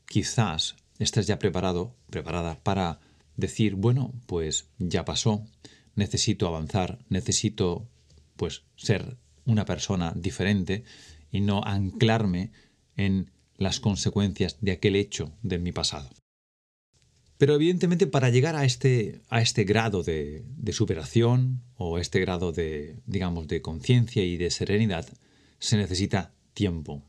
quizás 0.06 0.76
estés 0.98 1.26
ya 1.26 1.38
preparado, 1.38 1.96
preparada 2.10 2.60
para 2.62 3.00
decir, 3.36 3.74
bueno, 3.74 4.12
pues 4.26 4.68
ya 4.78 5.04
pasó, 5.04 5.46
necesito 5.94 6.46
avanzar, 6.46 6.98
necesito 7.08 7.88
pues 8.36 8.62
ser 8.76 9.16
una 9.44 9.64
persona 9.64 10.12
diferente 10.14 10.84
y 11.30 11.40
no 11.40 11.62
anclarme 11.64 12.52
en 12.96 13.30
las 13.56 13.80
consecuencias 13.80 14.56
de 14.60 14.72
aquel 14.72 14.96
hecho 14.96 15.32
de 15.42 15.58
mi 15.58 15.72
pasado. 15.72 16.10
Pero 17.38 17.54
evidentemente 17.54 18.06
para 18.06 18.28
llegar 18.28 18.54
a 18.54 18.64
este, 18.64 19.22
a 19.30 19.40
este 19.40 19.64
grado 19.64 20.02
de, 20.02 20.44
de 20.58 20.72
superación 20.72 21.62
o 21.76 21.98
este 21.98 22.20
grado 22.20 22.52
de, 22.52 22.96
digamos, 23.06 23.48
de 23.48 23.62
conciencia 23.62 24.22
y 24.22 24.36
de 24.36 24.50
serenidad, 24.50 25.06
se 25.58 25.78
necesita 25.78 26.32
tiempo. 26.52 27.02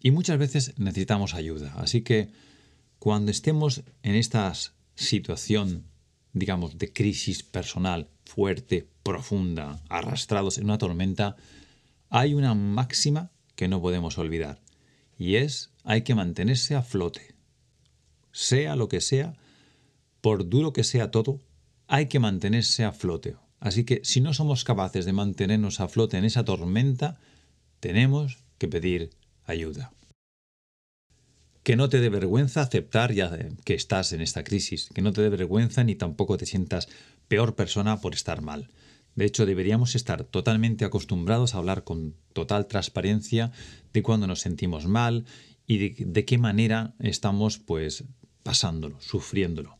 Y 0.00 0.10
muchas 0.10 0.38
veces 0.38 0.74
necesitamos 0.78 1.34
ayuda. 1.34 1.74
Así 1.76 2.02
que 2.02 2.28
cuando 2.98 3.30
estemos 3.30 3.82
en 4.02 4.14
esta 4.14 4.52
situación 4.94 5.84
digamos, 6.36 6.76
de 6.76 6.92
crisis 6.92 7.42
personal 7.42 8.10
fuerte, 8.26 8.86
profunda, 9.02 9.80
arrastrados 9.88 10.58
en 10.58 10.64
una 10.64 10.76
tormenta, 10.76 11.36
hay 12.10 12.34
una 12.34 12.54
máxima 12.54 13.30
que 13.54 13.68
no 13.68 13.80
podemos 13.80 14.18
olvidar, 14.18 14.60
y 15.18 15.36
es 15.36 15.70
hay 15.82 16.02
que 16.02 16.14
mantenerse 16.14 16.74
a 16.74 16.82
flote. 16.82 17.34
Sea 18.32 18.76
lo 18.76 18.88
que 18.88 19.00
sea, 19.00 19.34
por 20.20 20.46
duro 20.46 20.74
que 20.74 20.84
sea 20.84 21.10
todo, 21.10 21.40
hay 21.86 22.06
que 22.06 22.18
mantenerse 22.18 22.84
a 22.84 22.92
flote. 22.92 23.36
Así 23.58 23.84
que 23.84 24.02
si 24.04 24.20
no 24.20 24.34
somos 24.34 24.62
capaces 24.64 25.06
de 25.06 25.14
mantenernos 25.14 25.80
a 25.80 25.88
flote 25.88 26.18
en 26.18 26.26
esa 26.26 26.44
tormenta, 26.44 27.18
tenemos 27.80 28.44
que 28.58 28.68
pedir 28.68 29.10
ayuda 29.46 29.92
que 31.66 31.74
no 31.74 31.88
te 31.88 31.98
dé 31.98 32.10
vergüenza 32.10 32.60
aceptar 32.60 33.12
ya 33.12 33.36
que 33.64 33.74
estás 33.74 34.12
en 34.12 34.20
esta 34.20 34.44
crisis, 34.44 34.88
que 34.94 35.02
no 35.02 35.12
te 35.12 35.20
dé 35.20 35.28
vergüenza 35.30 35.82
ni 35.82 35.96
tampoco 35.96 36.36
te 36.36 36.46
sientas 36.46 36.88
peor 37.26 37.56
persona 37.56 38.00
por 38.00 38.14
estar 38.14 38.40
mal. 38.40 38.68
De 39.16 39.24
hecho, 39.24 39.46
deberíamos 39.46 39.96
estar 39.96 40.22
totalmente 40.22 40.84
acostumbrados 40.84 41.54
a 41.54 41.58
hablar 41.58 41.82
con 41.82 42.14
total 42.34 42.68
transparencia 42.68 43.50
de 43.92 44.02
cuando 44.04 44.28
nos 44.28 44.42
sentimos 44.42 44.86
mal 44.86 45.24
y 45.66 46.04
de, 46.04 46.24
qué 46.24 46.38
manera 46.38 46.94
estamos 47.00 47.58
pues 47.58 48.04
pasándolo, 48.44 49.00
sufriéndolo. 49.00 49.76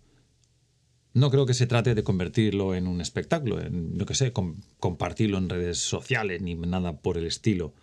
No 1.13 1.31
creo 1.31 1.47
que 1.47 1.55
se 1.55 1.69
trate 1.69 1.95
de 1.95 2.03
convertirlo 2.03 2.75
en 2.75 2.89
un 2.89 3.01
espectáculo, 3.01 3.61
en, 3.61 3.97
no 3.97 4.07
que 4.07 4.17
sé, 4.17 4.33
compartirlo 4.81 5.39
en 5.39 5.49
redes 5.49 5.79
sociales 5.79 6.43
ni 6.43 6.57
nada 6.57 6.97
por 6.97 7.17
el 7.17 7.27
estilo, 7.27 7.75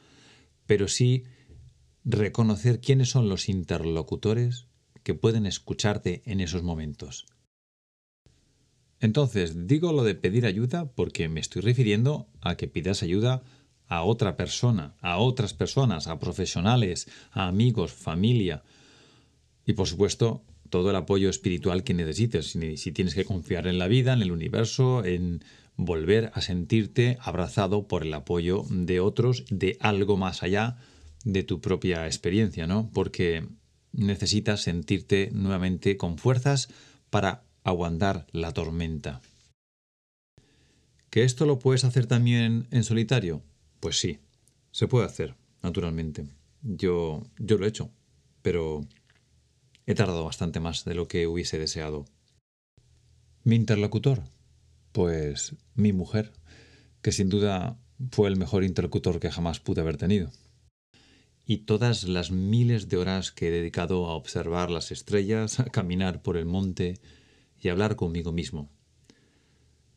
pero 0.65 0.89
sí 0.89 1.23
reconocer 2.05 2.79
quiénes 2.79 3.09
son 3.09 3.29
los 3.29 3.49
interlocutores 3.49 4.67
que 5.03 5.13
pueden 5.13 5.45
escucharte 5.45 6.21
en 6.25 6.39
esos 6.39 6.63
momentos. 6.63 7.25
Entonces, 8.99 9.67
digo 9.67 9.91
lo 9.91 10.03
de 10.03 10.15
pedir 10.15 10.45
ayuda 10.45 10.85
porque 10.85 11.27
me 11.27 11.41
estoy 11.41 11.61
refiriendo 11.61 12.27
a 12.41 12.55
que 12.55 12.67
pidas 12.67 13.03
ayuda 13.03 13.43
a 13.87 14.03
otra 14.03 14.37
persona, 14.37 14.95
a 15.01 15.17
otras 15.17 15.53
personas, 15.53 16.07
a 16.07 16.19
profesionales, 16.19 17.09
a 17.31 17.47
amigos, 17.47 17.91
familia 17.91 18.63
y 19.65 19.73
por 19.73 19.87
supuesto 19.87 20.43
todo 20.69 20.89
el 20.89 20.95
apoyo 20.95 21.29
espiritual 21.29 21.83
que 21.83 21.93
necesites. 21.93 22.51
Si, 22.51 22.91
tienes 22.91 23.13
que 23.13 23.25
confiar 23.25 23.67
en 23.67 23.77
la 23.77 23.87
vida, 23.87 24.13
en 24.13 24.21
el 24.21 24.31
universo, 24.31 25.05
en 25.05 25.43
volver 25.75 26.31
a 26.33 26.41
sentirte 26.41 27.17
abrazado 27.21 27.87
por 27.87 28.03
el 28.03 28.13
apoyo 28.13 28.65
de 28.69 28.99
otros, 28.99 29.45
de 29.49 29.77
algo 29.81 30.17
más 30.17 30.43
allá 30.43 30.77
de 31.23 31.43
tu 31.43 31.61
propia 31.61 32.05
experiencia, 32.05 32.67
¿no? 32.67 32.89
Porque 32.93 33.47
necesitas 33.91 34.61
sentirte 34.61 35.29
nuevamente 35.31 35.97
con 35.97 36.17
fuerzas 36.17 36.69
para 37.09 37.43
aguantar 37.63 38.27
la 38.31 38.51
tormenta. 38.51 39.21
¿Que 41.09 41.23
esto 41.23 41.45
lo 41.45 41.59
puedes 41.59 41.83
hacer 41.83 42.07
también 42.07 42.67
en 42.71 42.83
solitario? 42.83 43.43
Pues 43.79 43.99
sí, 43.99 44.19
se 44.71 44.87
puede 44.87 45.05
hacer, 45.05 45.35
naturalmente. 45.61 46.25
Yo, 46.63 47.23
yo 47.37 47.57
lo 47.57 47.65
he 47.65 47.69
hecho, 47.69 47.91
pero 48.41 48.81
he 49.85 49.93
tardado 49.93 50.25
bastante 50.25 50.59
más 50.59 50.85
de 50.85 50.95
lo 50.95 51.07
que 51.07 51.27
hubiese 51.27 51.59
deseado. 51.59 52.05
Mi 53.43 53.55
interlocutor, 53.55 54.23
pues 54.91 55.55
mi 55.75 55.93
mujer, 55.93 56.33
que 57.01 57.11
sin 57.11 57.29
duda 57.29 57.77
fue 58.11 58.29
el 58.29 58.37
mejor 58.37 58.63
interlocutor 58.63 59.19
que 59.19 59.31
jamás 59.31 59.59
pude 59.59 59.81
haber 59.81 59.97
tenido 59.97 60.31
y 61.45 61.59
todas 61.59 62.05
las 62.05 62.31
miles 62.31 62.87
de 62.87 62.97
horas 62.97 63.31
que 63.31 63.47
he 63.47 63.51
dedicado 63.51 64.07
a 64.07 64.15
observar 64.15 64.69
las 64.71 64.91
estrellas, 64.91 65.59
a 65.59 65.65
caminar 65.65 66.21
por 66.21 66.37
el 66.37 66.45
monte 66.45 66.99
y 67.59 67.67
a 67.67 67.73
hablar 67.73 67.95
conmigo 67.95 68.31
mismo. 68.31 68.69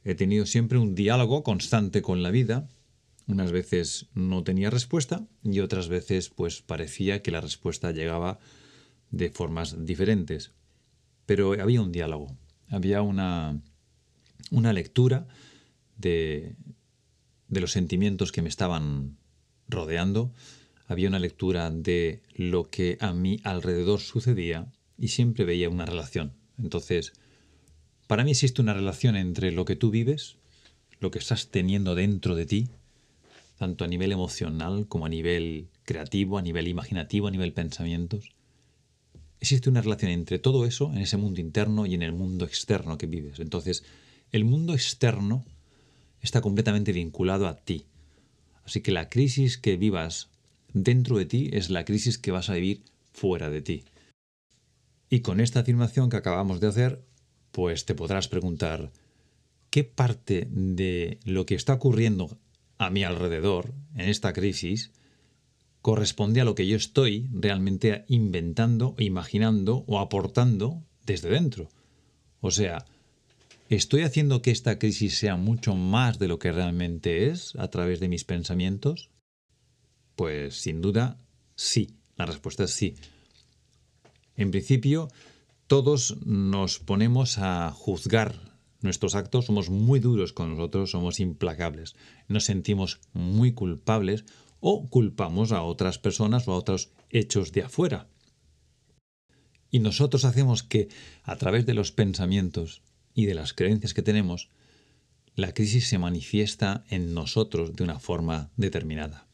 He 0.05 0.15
tenido 0.15 0.47
siempre 0.47 0.79
un 0.79 0.95
diálogo 0.95 1.43
constante 1.43 2.03
con 2.03 2.23
la 2.23 2.31
vida. 2.31 2.69
Unas 3.27 3.53
veces 3.53 4.07
no 4.15 4.45
tenía 4.45 4.71
respuesta 4.71 5.27
y 5.43 5.61
otras 5.61 5.89
veces 5.89 6.29
pues 6.29 6.63
parecía 6.63 7.23
que 7.23 7.33
la 7.33 7.41
respuesta 7.41 7.91
llegaba 7.93 8.39
de 9.11 9.31
formas 9.31 9.85
diferentes. 9.85 10.53
Pero 11.27 11.61
había 11.61 11.81
un 11.81 11.91
diálogo, 11.91 12.37
había 12.69 13.03
una, 13.03 13.61
una 14.51 14.73
lectura 14.73 15.27
de, 15.97 16.55
de 17.49 17.61
los 17.61 17.73
sentimientos 17.73 18.31
que 18.31 18.43
me 18.43 18.49
estaban 18.49 19.17
rodeando 19.69 20.33
había 20.87 21.09
una 21.09 21.19
lectura 21.19 21.71
de 21.71 22.23
lo 22.35 22.71
que 22.71 22.97
a 23.01 23.13
mi 23.13 23.41
alrededor 23.45 24.01
sucedía 24.01 24.73
y 24.99 25.09
siempre 25.09 25.45
veía 25.45 25.69
una 25.69 25.87
relación. 25.87 26.33
Entonces, 26.59 27.13
para 28.07 28.25
mí 28.25 28.31
existe 28.31 28.63
una 28.63 28.75
relación 28.75 29.17
entre 29.17 29.53
lo 29.53 29.65
que 29.65 29.77
tú 29.77 29.91
vives, 29.91 30.37
lo 31.01 31.11
que 31.11 31.19
estás 31.19 31.49
teniendo 31.49 31.95
dentro 31.95 32.35
de 32.35 32.47
ti, 32.47 32.69
tanto 33.59 33.85
a 33.85 33.89
nivel 33.89 34.13
emocional 34.13 34.87
como 34.87 35.07
a 35.07 35.09
nivel 35.09 35.69
creativo, 35.85 36.39
a 36.39 36.43
nivel 36.43 36.69
imaginativo, 36.69 37.27
a 37.27 37.31
nivel 37.31 37.53
pensamientos. 37.53 38.31
Existe 39.41 39.69
una 39.69 39.83
relación 39.83 40.11
entre 40.11 40.39
todo 40.39 40.65
eso 40.65 40.93
en 40.93 40.99
ese 40.99 41.17
mundo 41.17 41.41
interno 41.41 41.85
y 41.87 41.95
en 41.95 42.03
el 42.03 42.13
mundo 42.13 42.45
externo 42.45 42.97
que 42.97 43.07
vives. 43.07 43.41
Entonces, 43.41 43.85
el 44.33 44.45
mundo 44.45 44.73
externo 44.73 45.45
está 46.21 46.41
completamente 46.41 46.93
vinculado 46.93 47.47
a 47.47 47.57
ti. 47.57 47.87
Así 48.65 48.81
que 48.81 48.93
la 48.93 49.09
crisis 49.09 49.59
que 49.59 49.77
vivas 49.77 50.31
dentro 50.83 51.17
de 51.17 51.25
ti 51.25 51.49
es 51.53 51.71
la 51.71 51.87
crisis 51.87 52.19
que 52.19 52.33
vas 52.33 52.51
a 52.51 52.55
vivir 52.55 52.83
fuera 53.13 53.49
de 53.49 53.63
ti. 53.63 53.85
Y 55.09 55.21
con 55.21 55.41
esta 55.41 55.61
afirmación 55.61 56.11
que 56.11 56.19
acabamos 56.19 56.61
de 56.61 56.67
hacer, 56.67 57.03
pues 57.51 57.87
te 57.87 57.95
podrás 57.95 58.29
preguntar, 58.29 58.93
¿qué 59.71 59.85
parte 59.85 60.47
de 60.51 61.19
lo 61.25 61.47
que 61.47 61.55
está 61.55 61.73
ocurriendo 61.73 62.39
a 62.77 62.91
mi 62.91 63.05
alrededor 63.05 63.73
en 63.95 64.11
esta 64.11 64.35
crisis 64.35 64.91
corresponde 65.81 66.43
a 66.43 66.45
lo 66.45 66.55
que 66.55 66.67
yo 66.67 66.77
estoy 66.77 67.31
realmente 67.33 68.05
inventando, 68.09 68.95
imaginando 68.99 69.85
o 69.87 69.99
aportando 69.99 70.83
desde 71.07 71.31
dentro? 71.31 71.71
O 72.41 72.51
sea, 72.51 72.85
¿estoy 73.71 74.03
haciendo 74.03 74.43
que 74.43 74.51
esta 74.51 74.79
crisis 74.79 75.17
sea 75.17 75.37
mucho 75.37 75.75
más 75.75 76.19
de 76.19 76.29
lo 76.29 76.39
que 76.39 76.53
realmente 76.53 77.29
es 77.29 77.55
a 77.57 77.69
través 77.69 77.99
de 77.99 78.09
mis 78.09 78.25
pensamientos? 78.25 79.09
Pues 80.17 80.57
sin 80.61 80.81
duda, 80.81 81.19
sí. 81.55 81.97
La 82.17 82.27
respuesta 82.27 82.65
es 82.65 82.71
sí. 82.73 82.97
En 84.37 84.51
principio, 84.51 85.09
todos 85.67 86.17
nos 86.25 86.79
ponemos 86.79 87.39
a 87.39 87.71
juzgar 87.71 88.57
nuestros 88.81 89.15
actos, 89.15 89.47
somos 89.47 89.71
muy 89.71 90.01
duros 90.01 90.33
con 90.33 90.51
nosotros, 90.51 90.91
somos 90.91 91.21
implacables, 91.21 91.97
nos 92.29 92.45
sentimos 92.45 93.01
muy 93.13 93.53
culpables 93.53 94.25
o 94.61 94.89
culpamos 94.89 95.53
a 95.53 95.63
otras 95.63 95.99
personas 95.99 96.49
o 96.49 96.53
a 96.53 96.57
otros 96.57 96.91
hechos 97.11 97.53
de 97.53 97.63
afuera. 97.63 98.09
Y 99.71 99.81
nosotros 99.81 100.25
hacemos 100.25 100.63
que, 100.63 100.89
a 101.23 101.37
través 101.37 101.67
de 101.67 101.75
los 101.75 101.93
pensamientos 101.93 102.83
y 103.15 103.27
de 103.27 103.35
las 103.35 103.53
creencias 103.53 103.93
que 103.93 104.03
tenemos, 104.03 104.49
la 105.35 105.53
crisis 105.53 105.89
se 105.89 105.99
manifiesta 105.99 106.85
en 106.89 107.13
nosotros 107.13 107.75
de 107.75 107.85
una 107.85 107.99
forma 107.99 108.51
determinada. 108.57 109.26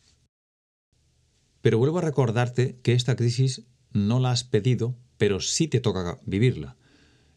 Pero 1.62 1.78
vuelvo 1.78 1.98
a 1.98 2.02
recordarte 2.02 2.76
que 2.82 2.92
esta 2.92 3.16
crisis 3.16 3.62
no 3.92 4.20
la 4.20 4.32
has 4.32 4.44
pedido, 4.44 4.96
pero 5.16 5.40
sí 5.40 5.68
te 5.68 5.80
toca 5.80 6.18
vivirla. 6.26 6.76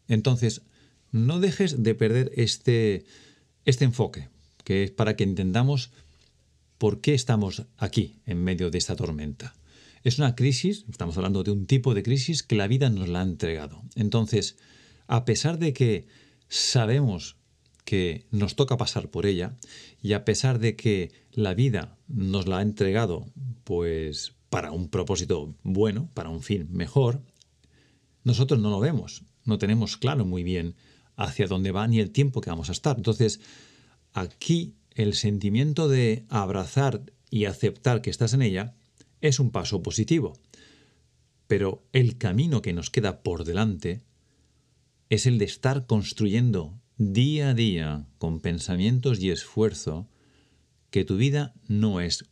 Entonces, 0.08 0.62
no 1.12 1.40
dejes 1.40 1.82
de 1.82 1.94
perder 1.94 2.32
este, 2.34 3.04
este 3.64 3.84
enfoque, 3.84 4.28
que 4.64 4.84
es 4.84 4.90
para 4.90 5.16
que 5.16 5.24
entendamos 5.24 5.90
por 6.78 7.00
qué 7.00 7.14
estamos 7.14 7.64
aquí 7.78 8.20
en 8.26 8.42
medio 8.42 8.70
de 8.70 8.78
esta 8.78 8.96
tormenta. 8.96 9.54
Es 10.02 10.18
una 10.18 10.34
crisis, 10.34 10.84
estamos 10.90 11.16
hablando 11.16 11.42
de 11.42 11.50
un 11.50 11.66
tipo 11.66 11.94
de 11.94 12.02
crisis 12.02 12.42
que 12.42 12.56
la 12.56 12.68
vida 12.68 12.90
nos 12.90 13.08
la 13.08 13.20
ha 13.20 13.24
entregado. 13.24 13.82
Entonces, 13.94 14.56
a 15.06 15.24
pesar 15.24 15.58
de 15.58 15.72
que 15.72 16.06
sabemos 16.48 17.36
que 17.86 18.26
nos 18.32 18.56
toca 18.56 18.76
pasar 18.76 19.08
por 19.08 19.26
ella 19.26 19.56
y 20.02 20.12
a 20.12 20.24
pesar 20.24 20.58
de 20.58 20.74
que 20.74 21.12
la 21.30 21.54
vida 21.54 21.96
nos 22.08 22.48
la 22.48 22.58
ha 22.58 22.62
entregado 22.62 23.26
pues 23.62 24.34
para 24.50 24.72
un 24.72 24.88
propósito 24.88 25.54
bueno, 25.62 26.10
para 26.12 26.28
un 26.28 26.42
fin 26.42 26.66
mejor, 26.70 27.22
nosotros 28.24 28.60
no 28.60 28.70
lo 28.70 28.80
vemos, 28.80 29.22
no 29.44 29.56
tenemos 29.58 29.96
claro 29.96 30.24
muy 30.24 30.42
bien 30.42 30.74
hacia 31.14 31.46
dónde 31.46 31.70
va 31.70 31.86
ni 31.86 32.00
el 32.00 32.10
tiempo 32.10 32.40
que 32.40 32.50
vamos 32.50 32.68
a 32.68 32.72
estar. 32.72 32.96
Entonces, 32.96 33.40
aquí 34.12 34.74
el 34.90 35.14
sentimiento 35.14 35.88
de 35.88 36.26
abrazar 36.28 37.12
y 37.30 37.44
aceptar 37.44 38.02
que 38.02 38.10
estás 38.10 38.34
en 38.34 38.42
ella 38.42 38.74
es 39.20 39.38
un 39.38 39.52
paso 39.52 39.82
positivo. 39.82 40.32
Pero 41.46 41.84
el 41.92 42.18
camino 42.18 42.62
que 42.62 42.72
nos 42.72 42.90
queda 42.90 43.22
por 43.22 43.44
delante 43.44 44.02
es 45.08 45.26
el 45.26 45.38
de 45.38 45.44
estar 45.44 45.86
construyendo 45.86 46.80
día 46.96 47.50
a 47.50 47.54
día, 47.54 48.06
con 48.18 48.40
pensamientos 48.40 49.20
y 49.20 49.30
esfuerzo, 49.30 50.08
que 50.90 51.04
tu 51.04 51.16
vida 51.16 51.54
no 51.68 52.00
es 52.00 52.24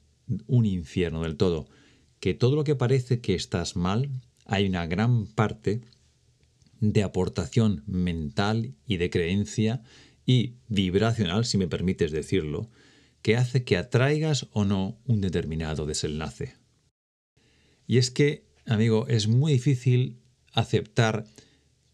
un 0.46 0.64
infierno 0.64 1.22
del 1.22 1.36
todo, 1.36 1.68
que 2.20 2.34
todo 2.34 2.56
lo 2.56 2.64
que 2.64 2.74
parece 2.74 3.20
que 3.20 3.34
estás 3.34 3.76
mal, 3.76 4.10
hay 4.46 4.66
una 4.66 4.86
gran 4.86 5.26
parte 5.26 5.82
de 6.80 7.02
aportación 7.02 7.82
mental 7.86 8.74
y 8.86 8.96
de 8.96 9.10
creencia 9.10 9.82
y 10.24 10.54
vibracional, 10.68 11.44
si 11.44 11.58
me 11.58 11.68
permites 11.68 12.10
decirlo, 12.12 12.70
que 13.20 13.36
hace 13.36 13.64
que 13.64 13.76
atraigas 13.76 14.48
o 14.52 14.64
no 14.64 14.98
un 15.06 15.20
determinado 15.20 15.86
desenlace. 15.86 16.54
Y 17.86 17.98
es 17.98 18.10
que, 18.10 18.46
amigo, 18.66 19.06
es 19.08 19.28
muy 19.28 19.52
difícil 19.52 20.20
aceptar 20.52 21.26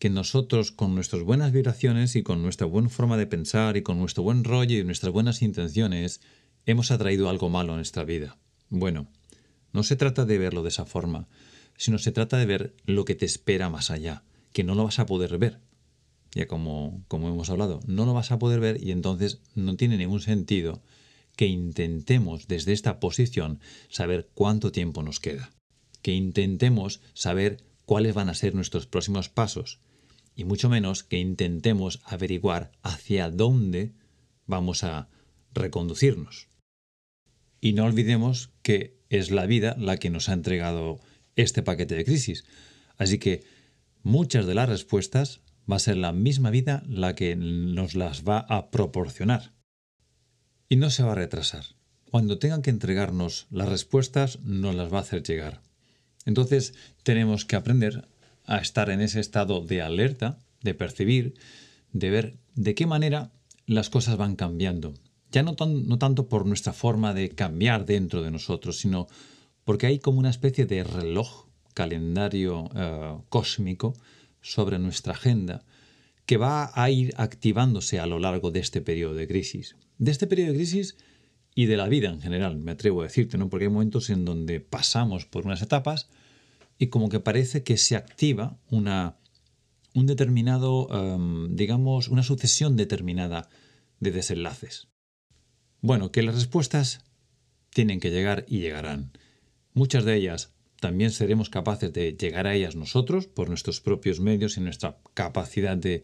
que 0.01 0.09
nosotros 0.09 0.73
con 0.73 0.95
nuestras 0.95 1.23
buenas 1.23 1.53
vibraciones 1.53 2.17
y 2.17 2.23
con 2.23 2.43
nuestra 2.43 2.67
buena 2.67 2.89
forma 2.89 3.19
de 3.19 3.27
pensar 3.27 3.77
y 3.77 3.83
con 3.83 3.99
nuestro 3.99 4.23
buen 4.23 4.45
rollo 4.45 4.79
y 4.79 4.83
nuestras 4.83 5.13
buenas 5.13 5.43
intenciones 5.43 6.23
hemos 6.65 6.91
atraído 6.91 7.29
algo 7.29 7.51
malo 7.51 7.73
en 7.73 7.77
nuestra 7.77 8.05
vida. 8.05 8.39
Bueno, 8.71 9.09
no 9.75 9.83
se 9.83 9.97
trata 9.97 10.25
de 10.25 10.39
verlo 10.39 10.63
de 10.63 10.71
esa 10.71 10.87
forma, 10.87 11.29
sino 11.77 11.99
se 11.99 12.13
trata 12.13 12.39
de 12.39 12.47
ver 12.47 12.75
lo 12.87 13.05
que 13.05 13.15
te 13.15 13.27
espera 13.27 13.69
más 13.69 13.91
allá, 13.91 14.25
que 14.55 14.65
no 14.65 14.75
lo 14.75 14.85
vas 14.85 14.99
a 15.01 15.05
poder 15.05 15.37
ver. 15.37 15.61
Ya 16.33 16.47
como, 16.47 17.05
como 17.07 17.29
hemos 17.29 17.51
hablado, 17.51 17.81
no 17.87 18.07
lo 18.07 18.15
vas 18.15 18.33
a 18.33 18.39
poder 18.39 18.59
ver 18.59 18.83
y 18.83 18.93
entonces 18.93 19.43
no 19.55 19.77
tiene 19.77 19.99
ningún 19.99 20.23
sentido 20.23 20.83
que 21.37 21.47
intentemos 21.47 22.49
desde 22.49 22.73
esta 22.73 23.01
posición 23.01 23.61
saber 23.91 24.31
cuánto 24.33 24.73
tiempo 24.73 25.03
nos 25.03 25.21
queda, 25.21 25.51
que 26.01 26.15
intentemos 26.15 27.03
saber 27.13 27.59
cuáles 27.85 28.15
van 28.15 28.31
a 28.31 28.35
ser 28.35 28.55
nuestros 28.55 28.87
próximos 28.87 29.29
pasos, 29.29 29.79
y 30.41 30.45
mucho 30.45 30.71
menos 30.71 31.03
que 31.05 31.19
intentemos 31.19 32.01
averiguar 32.03 32.73
hacia 32.83 33.29
dónde 33.29 33.93
vamos 34.47 34.85
a 34.85 35.11
reconducirnos. 35.53 36.49
Y 37.61 37.75
no 37.75 37.85
olvidemos 37.85 38.51
que 38.63 38.99
es 39.11 39.31
la 39.31 39.45
vida 39.45 39.77
la 39.79 39.99
que 39.99 40.09
nos 40.09 40.31
ha 40.31 40.33
entregado 40.33 40.99
este 41.37 41.63
paquete 41.63 41.95
de 41.95 42.07
crisis. 42.07 42.45
Así 42.97 43.19
que 43.19 43.45
muchas 44.03 44.47
de 44.47 44.55
las 44.55 44.71
respuestas 44.71 45.43
va 45.71 45.77
a 45.77 45.81
ser 45.81 45.99
la 45.99 46.13
misma 46.13 46.49
vida 46.49 46.83
la 46.87 47.15
que 47.15 47.37
nos 47.37 47.95
las 47.95 48.25
va 48.25 48.39
a 48.39 48.71
proporcionar. 48.71 49.53
Y 50.71 50.77
no 50.77 50.89
se 50.89 51.03
va 51.03 51.13
a 51.13 51.17
retrasar. 51.17 51.67
Cuando 52.11 52.39
tengan 52.39 52.63
que 52.63 52.71
entregarnos 52.71 53.47
las 53.51 53.69
respuestas, 53.69 54.41
nos 54.41 54.75
las 54.75 54.91
va 54.91 54.99
a 54.99 55.03
hacer 55.03 55.23
llegar. 55.23 55.61
Entonces 56.25 56.73
tenemos 57.03 57.45
que 57.45 57.57
aprender 57.57 58.09
a 58.51 58.59
estar 58.59 58.91
en 58.91 59.01
ese 59.01 59.21
estado 59.21 59.61
de 59.61 59.81
alerta, 59.81 60.39
de 60.61 60.75
percibir, 60.75 61.35
de 61.93 62.11
ver 62.11 62.39
de 62.57 62.75
qué 62.75 62.85
manera 62.85 63.31
las 63.67 63.91
cosas 63.91 64.17
van 64.17 64.35
cambiando. 64.35 64.95
Ya 65.31 65.45
no, 65.45 65.55
no 65.61 65.99
tanto 65.99 66.29
por 66.29 66.45
nuestra 66.45 66.73
forma 66.73 67.15
de 67.15 67.31
cambiar 67.31 67.87
dentro 67.87 68.23
de 68.23 68.33
nosotros, 68.33 68.79
sino 68.79 69.07
porque 69.65 69.87
hay 69.87 70.01
como 70.01 70.19
una 70.19 70.31
especie 70.31 70.67
de 70.67 70.83
reloj, 70.83 71.47
calendario 71.75 72.69
eh, 72.75 73.19
cósmico 73.29 73.95
sobre 74.41 74.81
nuestra 74.81 75.13
agenda 75.13 75.65
que 76.27 76.37
va 76.37 76.73
a 76.75 76.91
ir 76.91 77.15
activándose 77.17 78.01
a 78.01 78.07
lo 78.07 78.19
largo 78.19 78.51
de 78.51 78.59
este 78.59 78.81
periodo 78.81 79.15
de 79.15 79.29
crisis. 79.29 79.77
De 79.99 80.11
este 80.11 80.27
periodo 80.27 80.51
de 80.51 80.59
crisis 80.59 80.97
y 81.55 81.67
de 81.67 81.77
la 81.77 81.89
vida 81.89 82.09
en 82.09 82.21
general, 82.21 82.57
me 82.57 82.73
atrevo 82.73 83.03
a 83.03 83.05
decirte, 83.05 83.39
¿no? 83.39 83.49
Porque 83.49 83.67
hay 83.67 83.71
momentos 83.71 84.11
en 84.11 84.25
donde 84.25 84.59
pasamos 84.59 85.25
por 85.27 85.47
unas 85.47 85.63
etapas 85.63 86.09
y 86.81 86.87
como 86.87 87.11
que 87.11 87.21
parece 87.21 87.63
que 87.63 87.77
se 87.77 87.95
activa 87.95 88.59
una, 88.71 89.19
un 89.95 90.07
determinado, 90.07 90.89
em, 90.91 91.55
digamos, 91.55 92.09
una 92.09 92.23
sucesión 92.23 92.75
determinada 92.75 93.51
de 94.01 94.11
desenlaces. 94.11 94.89
Bueno, 95.83 96.11
que 96.11 96.23
las 96.23 96.35
respuestas 96.35 97.05
tienen 97.69 98.01
que 98.01 98.11
llegar 98.11 98.47
y 98.49 98.61
llegarán. 98.61 99.13
Muchas 99.75 100.07
de 100.07 100.17
ellas 100.17 100.55
también 100.81 101.11
seremos 101.11 101.51
capaces 101.51 101.93
de 101.93 102.15
llegar 102.15 102.47
a 102.47 102.55
ellas 102.55 102.77
nosotros 102.77 103.27
por 103.27 103.51
nuestros 103.51 103.83
propios 103.83 104.19
medios 104.19 104.57
y 104.57 104.61
nuestra 104.63 104.97
capacidad 105.13 105.77
de, 105.77 106.03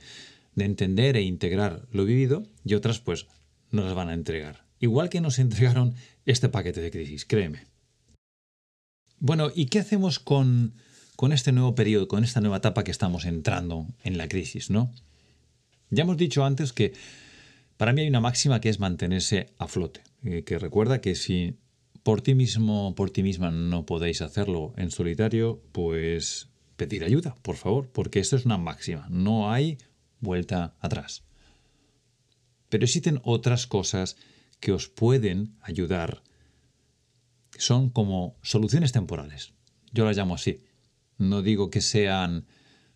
entender 0.58 1.16
e 1.16 1.22
integrar 1.22 1.88
lo 1.90 2.04
vivido 2.04 2.42
y 2.66 2.74
otras 2.74 3.00
pues 3.00 3.28
nos 3.70 3.86
las 3.86 3.94
van 3.94 4.10
a 4.10 4.14
entregar. 4.14 4.66
Igual 4.78 5.08
que 5.08 5.22
nos 5.22 5.38
entregaron 5.46 5.94
este 6.26 6.50
paquete 6.50 6.82
de 6.82 6.90
crisis, 6.90 7.24
créeme. 7.24 7.75
Bueno, 9.18 9.50
¿y 9.54 9.66
qué 9.66 9.78
hacemos 9.78 10.18
con, 10.18 10.74
con 11.16 11.32
este 11.32 11.52
nuevo 11.52 11.74
periodo, 11.74 12.08
con 12.08 12.24
esta 12.24 12.40
nueva 12.40 12.58
etapa 12.58 12.84
que 12.84 12.90
estamos 12.90 13.24
entrando 13.24 13.86
en 14.04 14.18
la 14.18 14.28
crisis, 14.28 14.70
no? 14.70 14.92
Ya 15.90 16.02
hemos 16.02 16.16
dicho 16.16 16.44
antes 16.44 16.72
que 16.72 16.92
para 17.76 17.92
mí 17.92 18.02
hay 18.02 18.08
una 18.08 18.20
máxima 18.20 18.60
que 18.60 18.68
es 18.68 18.80
mantenerse 18.80 19.50
a 19.58 19.68
flote, 19.68 20.02
eh, 20.24 20.42
que 20.44 20.58
recuerda 20.58 21.00
que 21.00 21.14
si 21.14 21.56
por 22.02 22.20
ti 22.20 22.34
mismo, 22.34 22.94
por 22.94 23.10
ti 23.10 23.22
misma 23.22 23.50
no 23.50 23.86
podéis 23.86 24.22
hacerlo 24.22 24.74
en 24.76 24.90
solitario, 24.90 25.62
pues 25.72 26.48
pedir 26.76 27.04
ayuda, 27.04 27.36
por 27.42 27.56
favor, 27.56 27.88
porque 27.90 28.20
esto 28.20 28.36
es 28.36 28.44
una 28.44 28.58
máxima, 28.58 29.06
no 29.10 29.50
hay 29.50 29.78
vuelta 30.20 30.74
atrás. 30.80 31.24
Pero 32.68 32.84
existen 32.84 33.20
otras 33.24 33.66
cosas 33.66 34.16
que 34.60 34.72
os 34.72 34.88
pueden 34.88 35.56
ayudar, 35.62 36.22
son 37.58 37.90
como 37.90 38.36
soluciones 38.42 38.92
temporales. 38.92 39.54
Yo 39.92 40.04
las 40.04 40.16
llamo 40.16 40.34
así. 40.34 40.62
No 41.18 41.42
digo 41.42 41.70
que 41.70 41.80
sean 41.80 42.46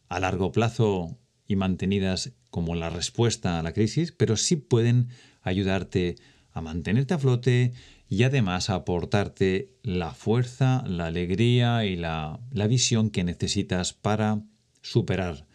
a 0.08 0.20
largo 0.20 0.52
plazo 0.52 1.18
y 1.46 1.56
mantenidas 1.56 2.32
como 2.50 2.74
la 2.74 2.90
respuesta 2.90 3.58
a 3.58 3.62
la 3.62 3.72
crisis, 3.72 4.12
pero 4.12 4.36
sí 4.36 4.56
pueden 4.56 5.08
ayudarte 5.42 6.16
a 6.52 6.60
mantenerte 6.60 7.14
a 7.14 7.18
flote 7.18 7.72
y 8.08 8.24
además 8.24 8.70
aportarte 8.70 9.72
la 9.82 10.12
fuerza, 10.12 10.84
la 10.86 11.06
alegría 11.06 11.84
y 11.84 11.96
la, 11.96 12.40
la 12.50 12.66
visión 12.66 13.10
que 13.10 13.24
necesitas 13.24 13.92
para 13.92 14.42
superar 14.82 15.46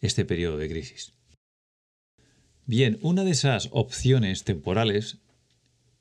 este 0.00 0.24
periodo 0.24 0.56
de 0.56 0.68
crisis. 0.68 1.12
Bien, 2.64 2.98
una 3.02 3.24
de 3.24 3.30
esas 3.30 3.68
opciones 3.72 4.44
temporales 4.44 5.18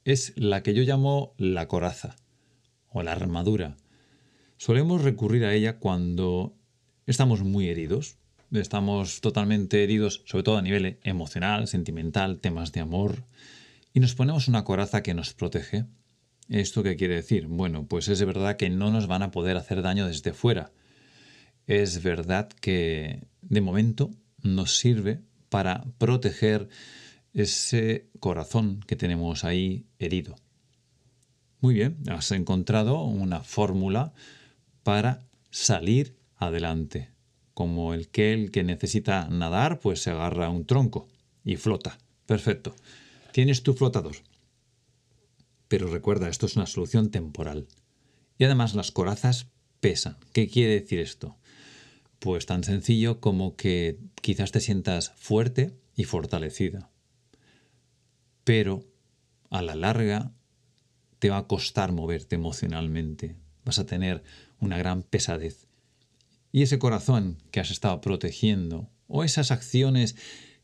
es 0.05 0.33
la 0.37 0.63
que 0.63 0.73
yo 0.73 0.83
llamo 0.83 1.33
la 1.37 1.67
coraza 1.67 2.15
o 2.89 3.03
la 3.03 3.11
armadura. 3.11 3.77
Solemos 4.57 5.03
recurrir 5.03 5.45
a 5.45 5.53
ella 5.53 5.77
cuando 5.79 6.55
estamos 7.05 7.43
muy 7.43 7.69
heridos, 7.69 8.17
estamos 8.51 9.21
totalmente 9.21 9.83
heridos, 9.83 10.23
sobre 10.25 10.43
todo 10.43 10.57
a 10.57 10.61
nivel 10.61 10.99
emocional, 11.03 11.67
sentimental, 11.67 12.39
temas 12.39 12.71
de 12.71 12.79
amor, 12.79 13.25
y 13.93 13.99
nos 13.99 14.15
ponemos 14.15 14.47
una 14.47 14.63
coraza 14.63 15.03
que 15.03 15.13
nos 15.13 15.33
protege. 15.33 15.85
¿Esto 16.49 16.83
qué 16.83 16.95
quiere 16.95 17.15
decir? 17.15 17.47
Bueno, 17.47 17.87
pues 17.87 18.07
es 18.07 18.23
verdad 18.23 18.55
que 18.55 18.69
no 18.69 18.91
nos 18.91 19.07
van 19.07 19.21
a 19.21 19.31
poder 19.31 19.57
hacer 19.57 19.81
daño 19.81 20.07
desde 20.07 20.33
fuera. 20.33 20.71
Es 21.65 22.01
verdad 22.01 22.47
que 22.61 23.27
de 23.41 23.61
momento 23.61 24.11
nos 24.41 24.77
sirve 24.77 25.21
para 25.49 25.85
proteger 25.97 26.69
ese 27.33 28.09
corazón 28.19 28.79
que 28.87 28.95
tenemos 28.95 29.43
ahí 29.43 29.85
herido. 29.99 30.35
Muy 31.59 31.73
bien, 31.73 31.97
has 32.09 32.31
encontrado 32.31 33.03
una 33.03 33.41
fórmula 33.41 34.13
para 34.83 35.27
salir 35.49 36.15
adelante. 36.35 37.11
Como 37.53 37.95
el 37.95 38.09
que 38.09 38.33
el 38.33 38.51
que 38.51 38.63
necesita 38.63 39.27
nadar, 39.29 39.79
pues 39.79 40.01
se 40.03 40.11
agarra 40.11 40.45
a 40.45 40.49
un 40.49 40.65
tronco 40.65 41.07
y 41.43 41.55
flota. 41.55 41.97
Perfecto. 42.27 42.75
Tienes 43.31 43.63
tu 43.63 43.73
flotador. 43.73 44.17
Pero 45.67 45.87
recuerda, 45.87 46.29
esto 46.29 46.45
es 46.45 46.55
una 46.55 46.67
solución 46.67 47.09
temporal. 47.09 47.67
Y 48.37 48.43
además 48.43 48.75
las 48.75 48.91
corazas 48.91 49.47
pesan. 49.79 50.17
¿Qué 50.33 50.47
quiere 50.47 50.79
decir 50.79 50.99
esto? 50.99 51.37
Pues 52.19 52.45
tan 52.45 52.63
sencillo 52.63 53.19
como 53.19 53.55
que 53.55 53.99
quizás 54.21 54.51
te 54.51 54.59
sientas 54.59 55.13
fuerte 55.17 55.73
y 55.95 56.03
fortalecida. 56.03 56.91
Pero 58.43 58.83
a 59.49 59.61
la 59.61 59.75
larga 59.75 60.33
te 61.19 61.29
va 61.29 61.37
a 61.37 61.47
costar 61.47 61.91
moverte 61.91 62.35
emocionalmente. 62.35 63.35
Vas 63.65 63.79
a 63.79 63.85
tener 63.85 64.23
una 64.59 64.77
gran 64.77 65.03
pesadez. 65.03 65.67
Y 66.51 66.61
ese 66.61 66.79
corazón 66.79 67.37
que 67.51 67.59
has 67.59 67.71
estado 67.71 68.01
protegiendo, 68.01 68.89
o 69.07 69.23
esas 69.23 69.51
acciones 69.51 70.15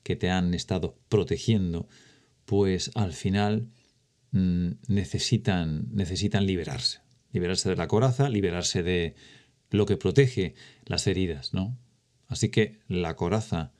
que 0.03 0.15
te 0.15 0.29
han 0.29 0.53
estado 0.53 0.97
protegiendo, 1.09 1.87
pues 2.45 2.91
al 2.95 3.13
final 3.13 3.69
mm, 4.31 4.71
necesitan, 4.87 5.87
necesitan 5.91 6.45
liberarse. 6.45 6.99
Liberarse 7.31 7.69
de 7.69 7.75
la 7.75 7.87
coraza, 7.87 8.29
liberarse 8.29 8.83
de 8.83 9.15
lo 9.71 9.85
que 9.85 9.97
protege 9.97 10.55
las 10.85 11.07
heridas, 11.07 11.53
¿no? 11.53 11.77
Así 12.27 12.49
que 12.49 12.79
la 12.87 13.15
coraza 13.15 13.71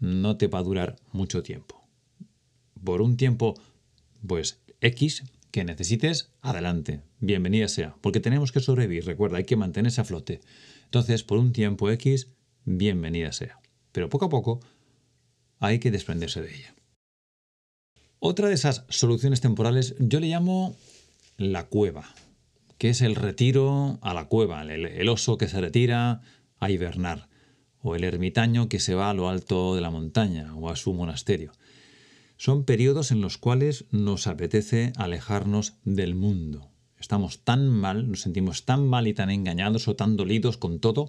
no 0.00 0.36
te 0.36 0.46
va 0.46 0.60
a 0.60 0.62
durar 0.62 0.96
mucho 1.12 1.42
tiempo. 1.42 1.86
Por 2.82 3.02
un 3.02 3.16
tiempo, 3.16 3.54
pues 4.26 4.60
X 4.80 5.24
que 5.50 5.64
necesites, 5.64 6.32
adelante, 6.40 7.02
bienvenida 7.20 7.68
sea, 7.68 7.96
porque 8.00 8.20
tenemos 8.20 8.52
que 8.52 8.60
sobrevivir, 8.60 9.06
recuerda, 9.06 9.38
hay 9.38 9.44
que 9.44 9.56
mantenerse 9.56 10.00
a 10.00 10.04
flote. 10.04 10.40
Entonces, 10.84 11.22
por 11.22 11.38
un 11.38 11.52
tiempo 11.52 11.90
X, 11.90 12.28
bienvenida 12.64 13.32
sea. 13.32 13.60
Pero 13.92 14.08
poco 14.08 14.26
a 14.26 14.28
poco 14.28 14.60
hay 15.58 15.78
que 15.78 15.90
desprenderse 15.90 16.42
de 16.42 16.54
ella. 16.54 16.74
Otra 18.20 18.48
de 18.48 18.54
esas 18.54 18.84
soluciones 18.88 19.40
temporales 19.40 19.94
yo 19.98 20.20
le 20.20 20.28
llamo 20.28 20.76
la 21.36 21.66
cueva, 21.66 22.14
que 22.76 22.90
es 22.90 23.00
el 23.00 23.14
retiro 23.14 23.98
a 24.02 24.12
la 24.12 24.26
cueva, 24.26 24.62
el, 24.62 25.08
oso 25.08 25.38
que 25.38 25.48
se 25.48 25.60
retira 25.60 26.20
a 26.58 26.70
hibernar, 26.70 27.28
o 27.80 27.94
el 27.94 28.04
ermitaño 28.04 28.68
que 28.68 28.80
se 28.80 28.94
va 28.94 29.10
a 29.10 29.14
lo 29.14 29.28
alto 29.28 29.74
de 29.74 29.80
la 29.80 29.90
montaña 29.90 30.54
o 30.56 30.68
a 30.68 30.76
su 30.76 30.92
monasterio. 30.94 31.52
Son 32.38 32.62
periodos 32.62 33.10
en 33.10 33.20
los 33.20 33.36
cuales 33.36 33.86
nos 33.90 34.28
apetece 34.28 34.92
alejarnos 34.96 35.74
del 35.84 36.14
mundo. 36.14 36.70
Estamos 37.00 37.42
tan 37.42 37.68
mal, 37.68 38.08
nos 38.08 38.20
sentimos 38.20 38.64
tan 38.64 38.86
mal 38.86 39.08
y 39.08 39.12
tan 39.12 39.30
engañados 39.30 39.88
o 39.88 39.96
tan 39.96 40.16
dolidos 40.16 40.56
con 40.56 40.78
todo, 40.78 41.06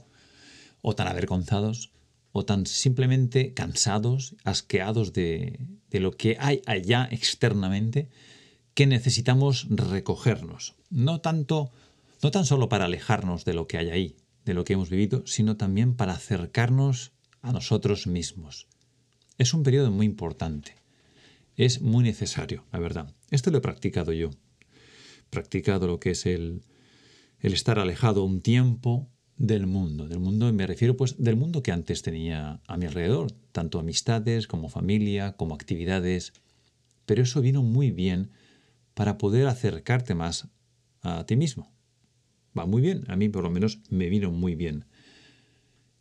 o 0.81 0.95
tan 0.95 1.07
avergonzados, 1.07 1.91
o 2.31 2.45
tan 2.45 2.65
simplemente 2.65 3.53
cansados, 3.53 4.37
asqueados 4.43 5.13
de, 5.13 5.59
lo 5.91 6.17
que 6.17 6.35
hay 6.39 6.63
allá 6.65 7.07
externamente, 7.11 8.09
que 8.73 8.87
necesitamos 8.87 9.67
recogernos. 9.69 10.77
No 10.89 11.21
tanto, 11.21 11.71
no 12.23 12.31
tan 12.31 12.45
solo 12.45 12.69
para 12.69 12.85
alejarnos 12.85 13.45
de 13.45 13.53
lo 13.53 13.67
que 13.67 13.77
hay 13.77 13.91
ahí, 13.91 14.17
de 14.45 14.55
lo 14.55 14.63
que 14.63 14.73
hemos 14.73 14.89
vivido, 14.89 15.21
sino 15.27 15.57
también 15.57 15.95
para 15.95 16.13
acercarnos 16.13 17.11
a 17.43 17.51
nosotros 17.51 18.07
mismos. 18.07 18.65
Es 19.37 19.53
un 19.53 19.61
periodo 19.61 19.91
muy 19.91 20.07
importante. 20.07 20.78
Es 21.59 21.81
muy 21.81 22.05
necesario, 22.05 22.63
la 22.71 22.79
verdad. 22.79 23.13
Esto 23.31 23.51
lo 23.51 23.57
he 23.57 23.61
practicado 23.61 24.13
yo. 24.13 24.29
Practicado 25.29 25.87
lo 25.87 25.99
que 25.99 26.11
es 26.11 26.25
el, 26.25 26.63
el 27.41 27.51
estar 27.51 27.79
alejado 27.79 28.23
un 28.23 28.39
tiempo 28.39 29.09
del 29.35 29.67
mundo. 29.67 30.07
Del 30.07 30.21
mundo 30.21 30.53
me 30.53 30.65
refiero 30.65 30.95
pues 30.95 31.21
del 31.21 31.35
mundo 31.35 31.61
que 31.61 31.73
antes 31.73 32.01
tenía 32.01 32.61
a 32.65 32.77
mi 32.77 32.85
alrededor, 32.85 33.33
tanto 33.51 33.77
amistades 33.77 34.47
como 34.47 34.69
familia, 34.69 35.33
como 35.33 35.53
actividades. 35.53 36.31
Pero 37.05 37.23
eso 37.23 37.41
vino 37.41 37.61
muy 37.61 37.91
bien 37.91 38.31
para 38.93 39.17
poder 39.17 39.45
acercarte 39.45 40.15
más 40.15 40.47
a 41.01 41.25
ti 41.25 41.35
mismo. 41.35 41.73
Va 42.57 42.67
muy 42.67 42.81
bien, 42.81 43.03
a 43.09 43.17
mí 43.17 43.27
por 43.27 43.43
lo 43.43 43.49
menos 43.49 43.81
me 43.89 44.07
vino 44.07 44.31
muy 44.31 44.55
bien. 44.55 44.85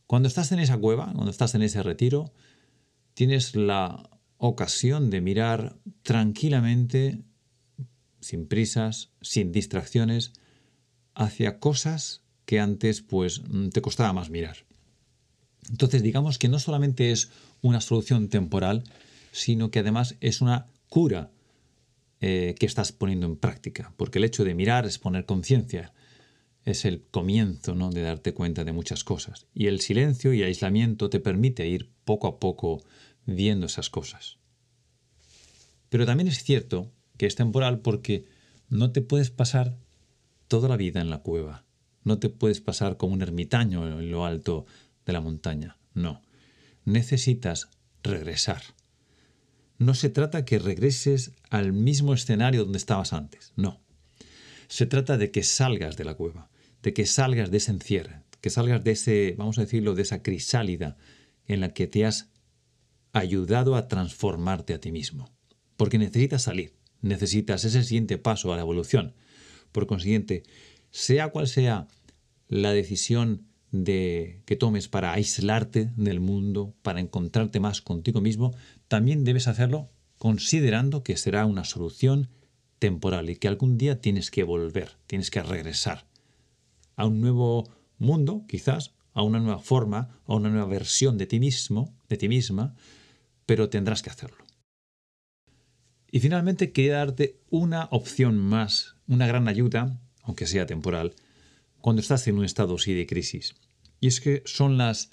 Cuando 0.06 0.28
estás 0.28 0.52
en 0.52 0.60
esa 0.60 0.78
cueva, 0.78 1.10
cuando 1.14 1.32
estás 1.32 1.56
en 1.56 1.62
ese 1.62 1.82
retiro, 1.82 2.32
tienes 3.14 3.56
la 3.56 4.17
ocasión 4.38 5.10
de 5.10 5.20
mirar 5.20 5.76
tranquilamente, 6.02 7.22
sin 8.20 8.46
prisas, 8.46 9.10
sin 9.20 9.52
distracciones, 9.52 10.32
hacia 11.14 11.58
cosas 11.58 12.22
que 12.46 12.60
antes 12.60 13.02
pues 13.02 13.42
te 13.72 13.82
costaba 13.82 14.12
más 14.12 14.30
mirar. 14.30 14.64
Entonces 15.68 16.02
digamos 16.02 16.38
que 16.38 16.48
no 16.48 16.58
solamente 16.58 17.10
es 17.10 17.30
una 17.60 17.80
solución 17.80 18.28
temporal, 18.28 18.84
sino 19.32 19.70
que 19.70 19.80
además 19.80 20.16
es 20.20 20.40
una 20.40 20.68
cura 20.88 21.30
eh, 22.20 22.54
que 22.58 22.66
estás 22.66 22.92
poniendo 22.92 23.26
en 23.26 23.36
práctica, 23.36 23.92
porque 23.96 24.18
el 24.18 24.24
hecho 24.24 24.44
de 24.44 24.54
mirar 24.54 24.86
es 24.86 24.98
poner 24.98 25.26
conciencia, 25.26 25.92
es 26.64 26.84
el 26.84 27.02
comienzo 27.02 27.74
¿no? 27.74 27.90
de 27.90 28.02
darte 28.02 28.34
cuenta 28.34 28.64
de 28.64 28.72
muchas 28.72 29.04
cosas. 29.04 29.46
Y 29.54 29.66
el 29.66 29.80
silencio 29.80 30.32
y 30.32 30.42
aislamiento 30.42 31.10
te 31.10 31.20
permite 31.20 31.66
ir 31.68 31.90
poco 32.04 32.26
a 32.26 32.40
poco 32.40 32.82
viendo 33.28 33.66
esas 33.66 33.90
cosas. 33.90 34.38
Pero 35.90 36.06
también 36.06 36.28
es 36.28 36.42
cierto 36.42 36.90
que 37.16 37.26
es 37.26 37.36
temporal 37.36 37.80
porque 37.80 38.24
no 38.68 38.90
te 38.90 39.02
puedes 39.02 39.30
pasar 39.30 39.76
toda 40.48 40.68
la 40.68 40.76
vida 40.76 41.00
en 41.00 41.10
la 41.10 41.18
cueva. 41.18 41.64
No 42.04 42.18
te 42.18 42.30
puedes 42.30 42.60
pasar 42.60 42.96
como 42.96 43.12
un 43.12 43.22
ermitaño 43.22 43.86
en 43.86 44.10
lo 44.10 44.24
alto 44.24 44.66
de 45.04 45.12
la 45.12 45.20
montaña. 45.20 45.76
No. 45.94 46.22
Necesitas 46.84 47.68
regresar. 48.02 48.62
No 49.76 49.94
se 49.94 50.08
trata 50.08 50.44
que 50.44 50.58
regreses 50.58 51.32
al 51.50 51.72
mismo 51.72 52.14
escenario 52.14 52.64
donde 52.64 52.78
estabas 52.78 53.12
antes. 53.12 53.52
No. 53.56 53.80
Se 54.68 54.86
trata 54.86 55.18
de 55.18 55.30
que 55.30 55.42
salgas 55.42 55.96
de 55.96 56.04
la 56.04 56.14
cueva, 56.14 56.50
de 56.82 56.94
que 56.94 57.06
salgas 57.06 57.50
de 57.50 57.58
ese 57.58 57.72
encierro, 57.72 58.22
que 58.40 58.50
salgas 58.50 58.82
de 58.84 58.92
ese, 58.92 59.34
vamos 59.36 59.58
a 59.58 59.62
decirlo, 59.62 59.94
de 59.94 60.02
esa 60.02 60.22
crisálida 60.22 60.96
en 61.46 61.60
la 61.60 61.74
que 61.74 61.86
te 61.86 62.04
has 62.06 62.30
ayudado 63.12 63.76
a 63.76 63.88
transformarte 63.88 64.74
a 64.74 64.80
ti 64.80 64.92
mismo. 64.92 65.30
Porque 65.76 65.98
necesitas 65.98 66.42
salir, 66.42 66.74
necesitas 67.00 67.64
ese 67.64 67.82
siguiente 67.84 68.18
paso 68.18 68.52
a 68.52 68.56
la 68.56 68.62
evolución. 68.62 69.14
Por 69.72 69.86
consiguiente, 69.86 70.42
sea 70.90 71.28
cual 71.28 71.48
sea 71.48 71.88
la 72.48 72.72
decisión 72.72 73.46
de, 73.70 74.42
que 74.46 74.56
tomes 74.56 74.88
para 74.88 75.12
aislarte 75.12 75.92
del 75.96 76.20
mundo, 76.20 76.74
para 76.82 77.00
encontrarte 77.00 77.60
más 77.60 77.82
contigo 77.82 78.20
mismo, 78.20 78.54
también 78.88 79.24
debes 79.24 79.48
hacerlo 79.48 79.90
considerando 80.16 81.02
que 81.02 81.16
será 81.16 81.46
una 81.46 81.64
solución 81.64 82.30
temporal 82.78 83.30
y 83.30 83.36
que 83.36 83.48
algún 83.48 83.78
día 83.78 84.00
tienes 84.00 84.30
que 84.30 84.44
volver, 84.44 84.96
tienes 85.06 85.30
que 85.30 85.42
regresar 85.42 86.06
a 86.96 87.06
un 87.06 87.20
nuevo 87.20 87.68
mundo, 87.98 88.44
quizás, 88.48 88.94
a 89.12 89.22
una 89.22 89.40
nueva 89.40 89.58
forma, 89.60 90.20
a 90.26 90.34
una 90.34 90.48
nueva 90.48 90.66
versión 90.66 91.18
de 91.18 91.26
ti 91.26 91.38
mismo, 91.40 91.94
de 92.08 92.16
ti 92.16 92.28
misma, 92.28 92.74
pero 93.48 93.70
tendrás 93.70 94.02
que 94.02 94.10
hacerlo. 94.10 94.44
Y 96.10 96.20
finalmente 96.20 96.70
quería 96.70 96.98
darte 96.98 97.40
una 97.48 97.88
opción 97.90 98.36
más, 98.36 98.96
una 99.06 99.26
gran 99.26 99.48
ayuda, 99.48 99.98
aunque 100.22 100.46
sea 100.46 100.66
temporal, 100.66 101.14
cuando 101.80 102.02
estás 102.02 102.28
en 102.28 102.36
un 102.36 102.44
estado 102.44 102.74
así 102.74 102.92
de 102.92 103.06
crisis. 103.06 103.54
Y 104.00 104.08
es 104.08 104.20
que 104.20 104.42
son 104.44 104.76
las 104.76 105.08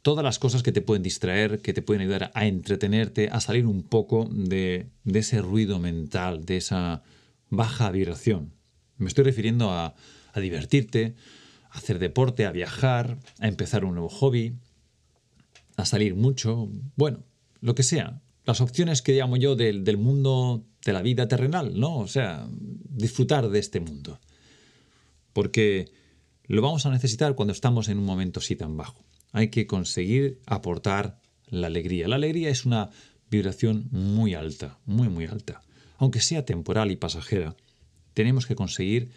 todas 0.00 0.24
las 0.24 0.38
cosas 0.38 0.62
que 0.62 0.72
te 0.72 0.80
pueden 0.80 1.02
distraer, 1.02 1.60
que 1.60 1.74
te 1.74 1.82
pueden 1.82 2.00
ayudar 2.00 2.30
a 2.32 2.46
entretenerte, 2.46 3.28
a 3.30 3.38
salir 3.40 3.66
un 3.66 3.82
poco 3.82 4.30
de, 4.32 4.86
de 5.04 5.18
ese 5.18 5.42
ruido 5.42 5.78
mental, 5.78 6.46
de 6.46 6.56
esa 6.56 7.02
baja 7.50 7.90
vibración. 7.90 8.54
Me 8.96 9.08
estoy 9.08 9.24
refiriendo 9.24 9.70
a, 9.70 9.94
a 10.32 10.40
divertirte, 10.40 11.16
a 11.68 11.78
hacer 11.78 11.98
deporte, 11.98 12.46
a 12.46 12.50
viajar, 12.50 13.18
a 13.40 13.46
empezar 13.46 13.84
un 13.84 13.92
nuevo 13.92 14.08
hobby, 14.08 14.54
a 15.76 15.84
salir 15.84 16.14
mucho, 16.14 16.70
bueno, 16.96 17.24
lo 17.62 17.74
que 17.74 17.82
sea, 17.82 18.20
las 18.44 18.60
opciones 18.60 19.00
que 19.00 19.14
llamo 19.14 19.38
yo 19.38 19.56
del, 19.56 19.84
del 19.84 19.96
mundo 19.96 20.66
de 20.84 20.92
la 20.92 21.00
vida 21.00 21.28
terrenal, 21.28 21.78
¿no? 21.78 21.96
O 21.96 22.08
sea, 22.08 22.46
disfrutar 22.50 23.48
de 23.48 23.58
este 23.58 23.80
mundo. 23.80 24.20
Porque 25.32 25.90
lo 26.46 26.60
vamos 26.60 26.84
a 26.84 26.90
necesitar 26.90 27.34
cuando 27.34 27.52
estamos 27.52 27.88
en 27.88 27.98
un 27.98 28.04
momento 28.04 28.40
así 28.40 28.56
tan 28.56 28.76
bajo. 28.76 29.04
Hay 29.32 29.48
que 29.48 29.66
conseguir 29.66 30.40
aportar 30.44 31.20
la 31.46 31.68
alegría. 31.68 32.08
La 32.08 32.16
alegría 32.16 32.50
es 32.50 32.66
una 32.66 32.90
vibración 33.30 33.88
muy 33.92 34.34
alta, 34.34 34.78
muy, 34.84 35.08
muy 35.08 35.26
alta. 35.26 35.62
Aunque 35.98 36.20
sea 36.20 36.44
temporal 36.44 36.90
y 36.90 36.96
pasajera, 36.96 37.54
tenemos 38.12 38.46
que 38.46 38.56
conseguir 38.56 39.10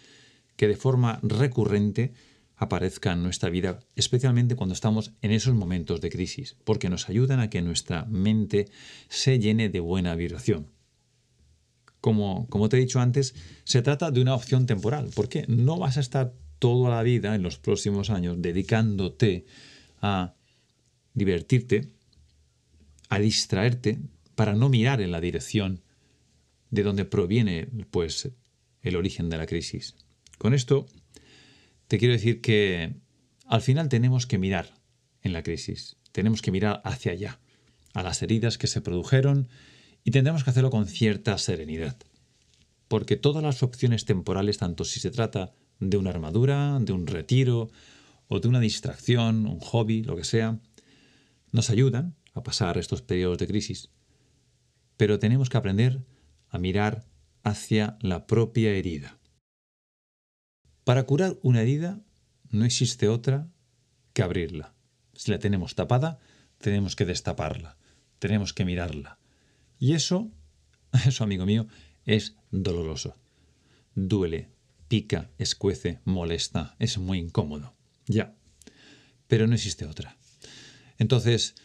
que 0.56 0.68
de 0.68 0.76
forma 0.76 1.18
recurrente 1.22 2.14
aparezca 2.56 3.12
en 3.12 3.22
nuestra 3.22 3.50
vida, 3.50 3.80
especialmente 3.94 4.56
cuando 4.56 4.74
estamos 4.74 5.12
en 5.20 5.30
esos 5.30 5.54
momentos 5.54 6.00
de 6.00 6.10
crisis, 6.10 6.56
porque 6.64 6.88
nos 6.88 7.08
ayudan 7.08 7.40
a 7.40 7.50
que 7.50 7.60
nuestra 7.60 8.06
mente 8.06 8.70
se 9.08 9.38
llene 9.38 9.68
de 9.68 9.80
buena 9.80 10.14
vibración. 10.14 10.70
Como, 12.00 12.48
como 12.48 12.68
te 12.68 12.76
he 12.76 12.80
dicho 12.80 13.00
antes, 13.00 13.34
se 13.64 13.82
trata 13.82 14.10
de 14.10 14.22
una 14.22 14.34
opción 14.34 14.66
temporal, 14.66 15.10
porque 15.14 15.44
no 15.48 15.78
vas 15.78 15.98
a 15.98 16.00
estar 16.00 16.34
toda 16.58 16.88
la 16.88 17.02
vida 17.02 17.34
en 17.34 17.42
los 17.42 17.58
próximos 17.58 18.08
años 18.08 18.40
dedicándote 18.40 19.44
a 20.00 20.34
divertirte, 21.12 21.90
a 23.08 23.18
distraerte, 23.18 23.98
para 24.34 24.54
no 24.54 24.68
mirar 24.68 25.00
en 25.00 25.12
la 25.12 25.20
dirección 25.20 25.82
de 26.70 26.82
donde 26.82 27.04
proviene 27.04 27.68
pues, 27.90 28.30
el 28.82 28.96
origen 28.96 29.28
de 29.28 29.38
la 29.38 29.46
crisis. 29.46 29.96
Con 30.38 30.54
esto 30.54 30.86
te 31.88 31.98
quiero 31.98 32.14
decir 32.14 32.40
que 32.40 32.96
al 33.46 33.60
final 33.60 33.88
tenemos 33.88 34.26
que 34.26 34.38
mirar 34.38 34.74
en 35.22 35.32
la 35.32 35.42
crisis, 35.42 35.96
tenemos 36.12 36.42
que 36.42 36.50
mirar 36.50 36.80
hacia 36.84 37.12
allá, 37.12 37.40
a 37.94 38.02
las 38.02 38.22
heridas 38.22 38.58
que 38.58 38.66
se 38.66 38.80
produjeron 38.80 39.48
y 40.04 40.10
tendremos 40.10 40.44
que 40.44 40.50
hacerlo 40.50 40.70
con 40.70 40.86
cierta 40.86 41.38
serenidad. 41.38 41.96
Porque 42.88 43.16
todas 43.16 43.42
las 43.42 43.62
opciones 43.62 44.04
temporales, 44.04 44.58
tanto 44.58 44.84
si 44.84 45.00
se 45.00 45.10
trata 45.10 45.52
de 45.80 45.96
una 45.96 46.10
armadura, 46.10 46.78
de 46.80 46.92
un 46.92 47.06
retiro 47.06 47.70
o 48.28 48.40
de 48.40 48.48
una 48.48 48.60
distracción, 48.60 49.46
un 49.46 49.60
hobby, 49.60 50.02
lo 50.02 50.16
que 50.16 50.24
sea, 50.24 50.60
nos 51.52 51.70
ayudan 51.70 52.14
a 52.34 52.42
pasar 52.42 52.78
estos 52.78 53.02
periodos 53.02 53.38
de 53.38 53.46
crisis. 53.46 53.90
Pero 54.96 55.18
tenemos 55.18 55.48
que 55.48 55.56
aprender 55.56 56.04
a 56.48 56.58
mirar 56.58 57.04
hacia 57.42 57.96
la 58.00 58.26
propia 58.26 58.70
herida. 58.70 59.15
Para 60.86 61.02
curar 61.02 61.36
una 61.42 61.62
herida 61.62 62.00
no 62.48 62.64
existe 62.64 63.08
otra 63.08 63.50
que 64.12 64.22
abrirla. 64.22 64.72
Si 65.14 65.32
la 65.32 65.40
tenemos 65.40 65.74
tapada, 65.74 66.20
tenemos 66.58 66.94
que 66.94 67.04
destaparla, 67.04 67.76
tenemos 68.20 68.52
que 68.52 68.64
mirarla. 68.64 69.18
Y 69.80 69.94
eso, 69.94 70.30
eso 71.04 71.24
amigo 71.24 71.44
mío, 71.44 71.66
es 72.04 72.36
doloroso. 72.52 73.16
Duele, 73.96 74.48
pica, 74.86 75.28
escuece, 75.38 75.98
molesta, 76.04 76.76
es 76.78 76.98
muy 76.98 77.18
incómodo. 77.18 77.74
Ya. 78.06 78.36
Pero 79.26 79.48
no 79.48 79.56
existe 79.56 79.86
otra. 79.86 80.16
Entonces, 80.98 81.56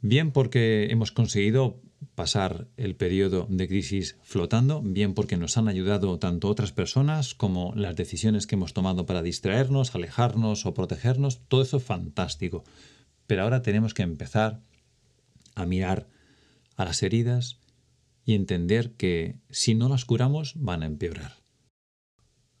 bien 0.00 0.32
porque 0.32 0.86
hemos 0.90 1.12
conseguido 1.12 1.82
pasar 2.14 2.68
el 2.76 2.96
periodo 2.96 3.46
de 3.48 3.68
crisis 3.68 4.16
flotando, 4.22 4.82
bien 4.82 5.14
porque 5.14 5.36
nos 5.36 5.56
han 5.56 5.68
ayudado 5.68 6.18
tanto 6.18 6.48
otras 6.48 6.72
personas 6.72 7.34
como 7.34 7.72
las 7.74 7.96
decisiones 7.96 8.46
que 8.46 8.54
hemos 8.54 8.72
tomado 8.72 9.06
para 9.06 9.22
distraernos, 9.22 9.94
alejarnos 9.94 10.66
o 10.66 10.74
protegernos, 10.74 11.40
todo 11.48 11.62
eso 11.62 11.78
es 11.78 11.84
fantástico. 11.84 12.64
Pero 13.26 13.42
ahora 13.42 13.62
tenemos 13.62 13.94
que 13.94 14.02
empezar 14.02 14.60
a 15.54 15.66
mirar 15.66 16.08
a 16.76 16.84
las 16.84 17.02
heridas 17.02 17.58
y 18.24 18.34
entender 18.34 18.92
que 18.92 19.38
si 19.50 19.74
no 19.74 19.88
las 19.88 20.04
curamos 20.04 20.54
van 20.56 20.82
a 20.82 20.86
empeorar. 20.86 21.42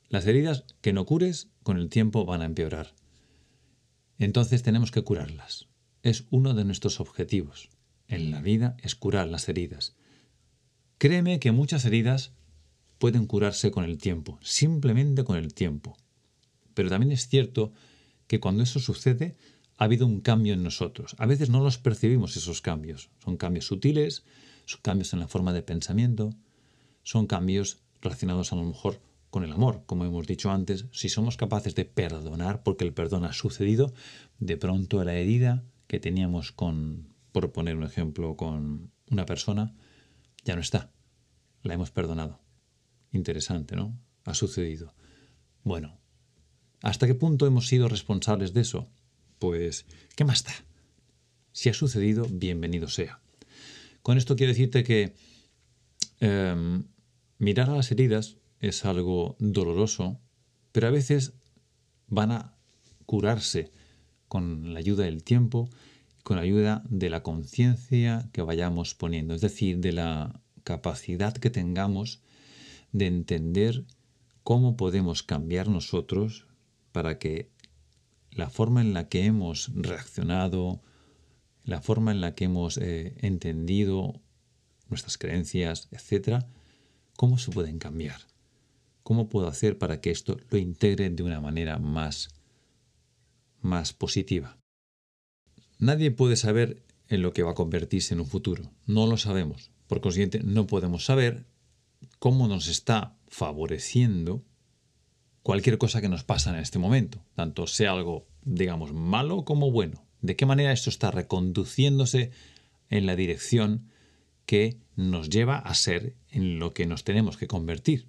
Las 0.08 0.26
heridas 0.26 0.64
que 0.80 0.92
no 0.92 1.06
cures 1.06 1.50
con 1.62 1.78
el 1.78 1.88
tiempo 1.88 2.24
van 2.24 2.42
a 2.42 2.46
empeorar. 2.46 2.94
Entonces 4.18 4.62
tenemos 4.62 4.90
que 4.90 5.02
curarlas. 5.02 5.68
Es 6.02 6.26
uno 6.30 6.54
de 6.54 6.64
nuestros 6.64 7.00
objetivos 7.00 7.70
en 8.12 8.30
la 8.30 8.40
vida 8.40 8.76
es 8.82 8.94
curar 8.94 9.28
las 9.28 9.48
heridas. 9.48 9.94
Créeme 10.98 11.40
que 11.40 11.50
muchas 11.50 11.84
heridas 11.84 12.32
pueden 12.98 13.26
curarse 13.26 13.70
con 13.70 13.84
el 13.84 13.98
tiempo, 13.98 14.38
simplemente 14.42 15.24
con 15.24 15.36
el 15.36 15.54
tiempo. 15.54 15.96
Pero 16.74 16.90
también 16.90 17.10
es 17.10 17.26
cierto 17.28 17.72
que 18.26 18.38
cuando 18.38 18.62
eso 18.62 18.78
sucede, 18.78 19.36
ha 19.78 19.84
habido 19.84 20.06
un 20.06 20.20
cambio 20.20 20.54
en 20.54 20.62
nosotros. 20.62 21.16
A 21.18 21.26
veces 21.26 21.50
no 21.50 21.64
los 21.64 21.78
percibimos 21.78 22.36
esos 22.36 22.60
cambios. 22.60 23.10
Son 23.24 23.36
cambios 23.36 23.66
sutiles, 23.66 24.24
son 24.66 24.80
cambios 24.82 25.12
en 25.12 25.20
la 25.20 25.28
forma 25.28 25.52
de 25.52 25.62
pensamiento, 25.62 26.34
son 27.02 27.26
cambios 27.26 27.78
relacionados 28.00 28.52
a 28.52 28.56
lo 28.56 28.64
mejor 28.64 29.00
con 29.30 29.44
el 29.44 29.52
amor, 29.52 29.82
como 29.86 30.04
hemos 30.04 30.26
dicho 30.26 30.50
antes, 30.50 30.84
si 30.92 31.08
somos 31.08 31.38
capaces 31.38 31.74
de 31.74 31.86
perdonar 31.86 32.62
porque 32.62 32.84
el 32.84 32.92
perdón 32.92 33.24
ha 33.24 33.32
sucedido, 33.32 33.94
de 34.38 34.58
pronto 34.58 35.02
la 35.02 35.14
herida 35.14 35.64
que 35.86 35.98
teníamos 35.98 36.52
con, 36.52 37.11
por 37.32 37.50
poner 37.52 37.76
un 37.76 37.84
ejemplo, 37.84 38.36
con 38.36 38.92
una 39.10 39.26
persona, 39.26 39.74
ya 40.44 40.54
no 40.54 40.60
está. 40.60 40.92
La 41.62 41.74
hemos 41.74 41.90
perdonado. 41.90 42.40
Interesante, 43.10 43.76
¿no? 43.76 43.98
Ha 44.24 44.34
sucedido. 44.34 44.94
Bueno, 45.64 45.98
¿hasta 46.82 47.06
qué 47.06 47.14
punto 47.14 47.46
hemos 47.46 47.66
sido 47.66 47.88
responsables 47.88 48.52
de 48.52 48.60
eso? 48.60 48.88
Pues, 49.38 49.86
¿qué 50.14 50.24
más 50.24 50.44
da? 50.44 50.52
Si 51.52 51.68
ha 51.68 51.74
sucedido, 51.74 52.26
bienvenido 52.30 52.88
sea. 52.88 53.20
Con 54.02 54.18
esto 54.18 54.36
quiero 54.36 54.52
decirte 54.52 54.84
que 54.84 55.14
em, 56.20 56.84
mirar 57.38 57.70
a 57.70 57.76
las 57.76 57.90
heridas 57.92 58.36
es 58.60 58.84
algo 58.84 59.36
doloroso, 59.38 60.20
pero 60.72 60.88
a 60.88 60.90
veces 60.90 61.34
van 62.08 62.32
a 62.32 62.56
curarse 63.06 63.72
con 64.28 64.72
la 64.72 64.78
ayuda 64.78 65.04
del 65.04 65.22
tiempo, 65.22 65.68
con 66.22 66.38
ayuda 66.38 66.82
de 66.88 67.10
la 67.10 67.22
conciencia 67.22 68.28
que 68.32 68.42
vayamos 68.42 68.94
poniendo, 68.94 69.34
es 69.34 69.40
decir, 69.40 69.78
de 69.78 69.92
la 69.92 70.40
capacidad 70.64 71.34
que 71.34 71.50
tengamos 71.50 72.20
de 72.92 73.06
entender 73.06 73.84
cómo 74.42 74.76
podemos 74.76 75.22
cambiar 75.22 75.68
nosotros 75.68 76.46
para 76.92 77.18
que 77.18 77.50
la 78.30 78.50
forma 78.50 78.80
en 78.80 78.94
la 78.94 79.08
que 79.08 79.24
hemos 79.24 79.70
reaccionado, 79.74 80.80
la 81.64 81.80
forma 81.80 82.12
en 82.12 82.20
la 82.20 82.34
que 82.34 82.44
hemos 82.44 82.78
eh, 82.78 83.14
entendido 83.18 84.20
nuestras 84.88 85.18
creencias, 85.18 85.88
etc., 85.90 86.44
cómo 87.16 87.38
se 87.38 87.50
pueden 87.50 87.78
cambiar. 87.78 88.20
¿Cómo 89.02 89.28
puedo 89.28 89.48
hacer 89.48 89.78
para 89.78 90.00
que 90.00 90.10
esto 90.10 90.36
lo 90.50 90.58
integre 90.58 91.10
de 91.10 91.22
una 91.22 91.40
manera 91.40 91.78
más, 91.78 92.28
más 93.60 93.92
positiva? 93.92 94.61
Nadie 95.82 96.12
puede 96.12 96.36
saber 96.36 96.80
en 97.08 97.22
lo 97.22 97.32
que 97.32 97.42
va 97.42 97.50
a 97.50 97.54
convertirse 97.56 98.14
en 98.14 98.20
un 98.20 98.28
futuro. 98.28 98.70
No 98.86 99.08
lo 99.08 99.16
sabemos. 99.16 99.72
Por 99.88 100.00
consiguiente, 100.00 100.40
no 100.44 100.68
podemos 100.68 101.04
saber 101.04 101.44
cómo 102.20 102.46
nos 102.46 102.68
está 102.68 103.16
favoreciendo 103.26 104.44
cualquier 105.42 105.78
cosa 105.78 106.00
que 106.00 106.08
nos 106.08 106.22
pasa 106.22 106.50
en 106.50 106.60
este 106.60 106.78
momento, 106.78 107.24
tanto 107.34 107.66
sea 107.66 107.90
algo, 107.90 108.28
digamos, 108.44 108.92
malo 108.92 109.44
como 109.44 109.72
bueno. 109.72 110.06
De 110.20 110.36
qué 110.36 110.46
manera 110.46 110.70
esto 110.70 110.88
está 110.88 111.10
reconduciéndose 111.10 112.30
en 112.88 113.04
la 113.04 113.16
dirección 113.16 113.88
que 114.46 114.78
nos 114.94 115.30
lleva 115.30 115.58
a 115.58 115.74
ser 115.74 116.14
en 116.30 116.60
lo 116.60 116.74
que 116.74 116.86
nos 116.86 117.02
tenemos 117.02 117.36
que 117.36 117.48
convertir. 117.48 118.06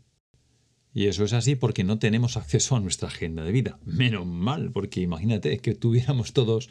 Y 0.93 1.07
eso 1.07 1.23
es 1.23 1.33
así 1.33 1.55
porque 1.55 1.83
no 1.83 1.97
tenemos 1.97 2.37
acceso 2.37 2.75
a 2.75 2.79
nuestra 2.79 3.07
agenda 3.07 3.43
de 3.43 3.51
vida. 3.51 3.79
Menos 3.83 4.27
mal, 4.27 4.71
porque 4.71 5.01
imagínate 5.01 5.57
que 5.57 5.73
tuviéramos 5.73 6.33
todos 6.33 6.69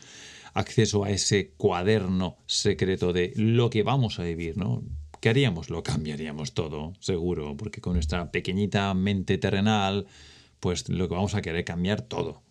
acceso 0.54 1.04
a 1.04 1.10
ese 1.10 1.52
cuaderno 1.56 2.36
secreto 2.46 3.12
de 3.12 3.32
lo 3.36 3.70
que 3.70 3.82
vamos 3.82 4.18
a 4.18 4.24
vivir, 4.24 4.56
¿no? 4.56 4.82
¿Qué 5.20 5.28
haríamos? 5.28 5.70
Lo 5.70 5.82
cambiaríamos 5.82 6.52
todo, 6.52 6.94
seguro, 6.98 7.56
porque 7.56 7.80
con 7.80 7.94
nuestra 7.94 8.30
pequeñita 8.32 8.92
mente 8.94 9.38
terrenal, 9.38 10.06
pues 10.58 10.88
lo 10.88 11.08
que 11.08 11.14
vamos 11.14 11.34
a 11.34 11.42
querer 11.42 11.64
cambiar 11.64 12.02
todo. 12.02 12.42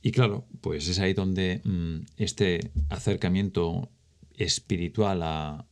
Y 0.00 0.12
claro, 0.12 0.46
pues 0.60 0.88
es 0.88 0.98
ahí 0.98 1.12
donde 1.14 1.60
mm, 1.64 2.06
este 2.16 2.70
acercamiento 2.88 3.90
espiritual 4.36 5.22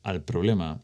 al 0.02 0.24
problema 0.24 0.82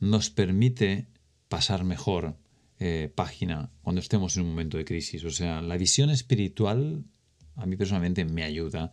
nos 0.00 0.30
permite 0.30 1.06
pasar 1.48 1.84
mejor 1.84 2.36
eh, 2.78 3.12
página 3.14 3.70
cuando 3.82 4.00
estemos 4.00 4.36
en 4.36 4.42
un 4.42 4.50
momento 4.50 4.76
de 4.76 4.84
crisis. 4.84 5.24
O 5.24 5.30
sea, 5.30 5.62
la 5.62 5.76
visión 5.76 6.10
espiritual 6.10 7.04
a 7.56 7.66
mí 7.66 7.76
personalmente 7.76 8.24
me 8.24 8.42
ayuda 8.42 8.92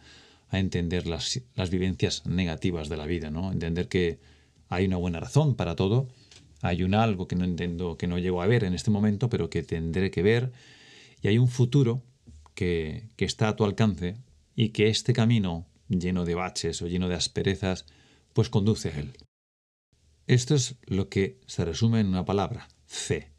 a 0.50 0.60
entender 0.60 1.08
las, 1.08 1.42
vivencias 1.70 2.26
negativas 2.26 2.90
de 2.90 2.98
la 2.98 3.06
vida, 3.06 3.30
¿no? 3.30 3.52
Entender 3.52 3.88
que 3.88 4.20
hay 4.68 4.86
una 4.86 4.98
buena 4.98 5.20
razón 5.20 5.56
para 5.56 5.76
todo, 5.76 6.08
hay 6.62 6.84
un 6.84 6.94
algo 6.94 7.28
que 7.28 7.36
no 7.36 7.46
entiendo, 7.46 7.98
que 7.98 8.08
no 8.08 8.18
llego 8.18 8.42
a 8.42 8.48
ver 8.48 8.64
en 8.64 8.74
este 8.74 8.92
momento, 8.92 9.30
pero 9.30 9.50
que 9.50 9.64
tendré 9.64 10.12
que 10.12 10.24
ver, 10.24 10.52
y 11.22 11.28
hay 11.28 11.38
un 11.38 11.48
futuro 11.48 12.02
que, 12.56 13.10
que 13.16 13.26
está 13.26 13.50
a 13.50 13.56
tu 13.56 13.64
alcance 13.64 14.18
y 14.56 14.70
que 14.70 14.90
este 14.90 15.14
camino 15.14 15.68
lleno 15.88 16.26
de 16.26 16.36
baches 16.36 16.82
o 16.82 16.88
lleno 16.88 17.10
de 17.10 17.16
asperezas, 17.16 17.86
pues 18.34 18.50
conduce 18.50 18.90
a 18.90 19.00
él. 19.00 19.14
Esto 20.28 20.54
es 20.56 20.76
lo 20.86 21.10
que 21.10 21.40
se 21.48 21.66
resume 21.66 22.00
en 22.02 22.08
una 22.08 22.26
palabra, 22.26 22.68
fe. 22.86 23.32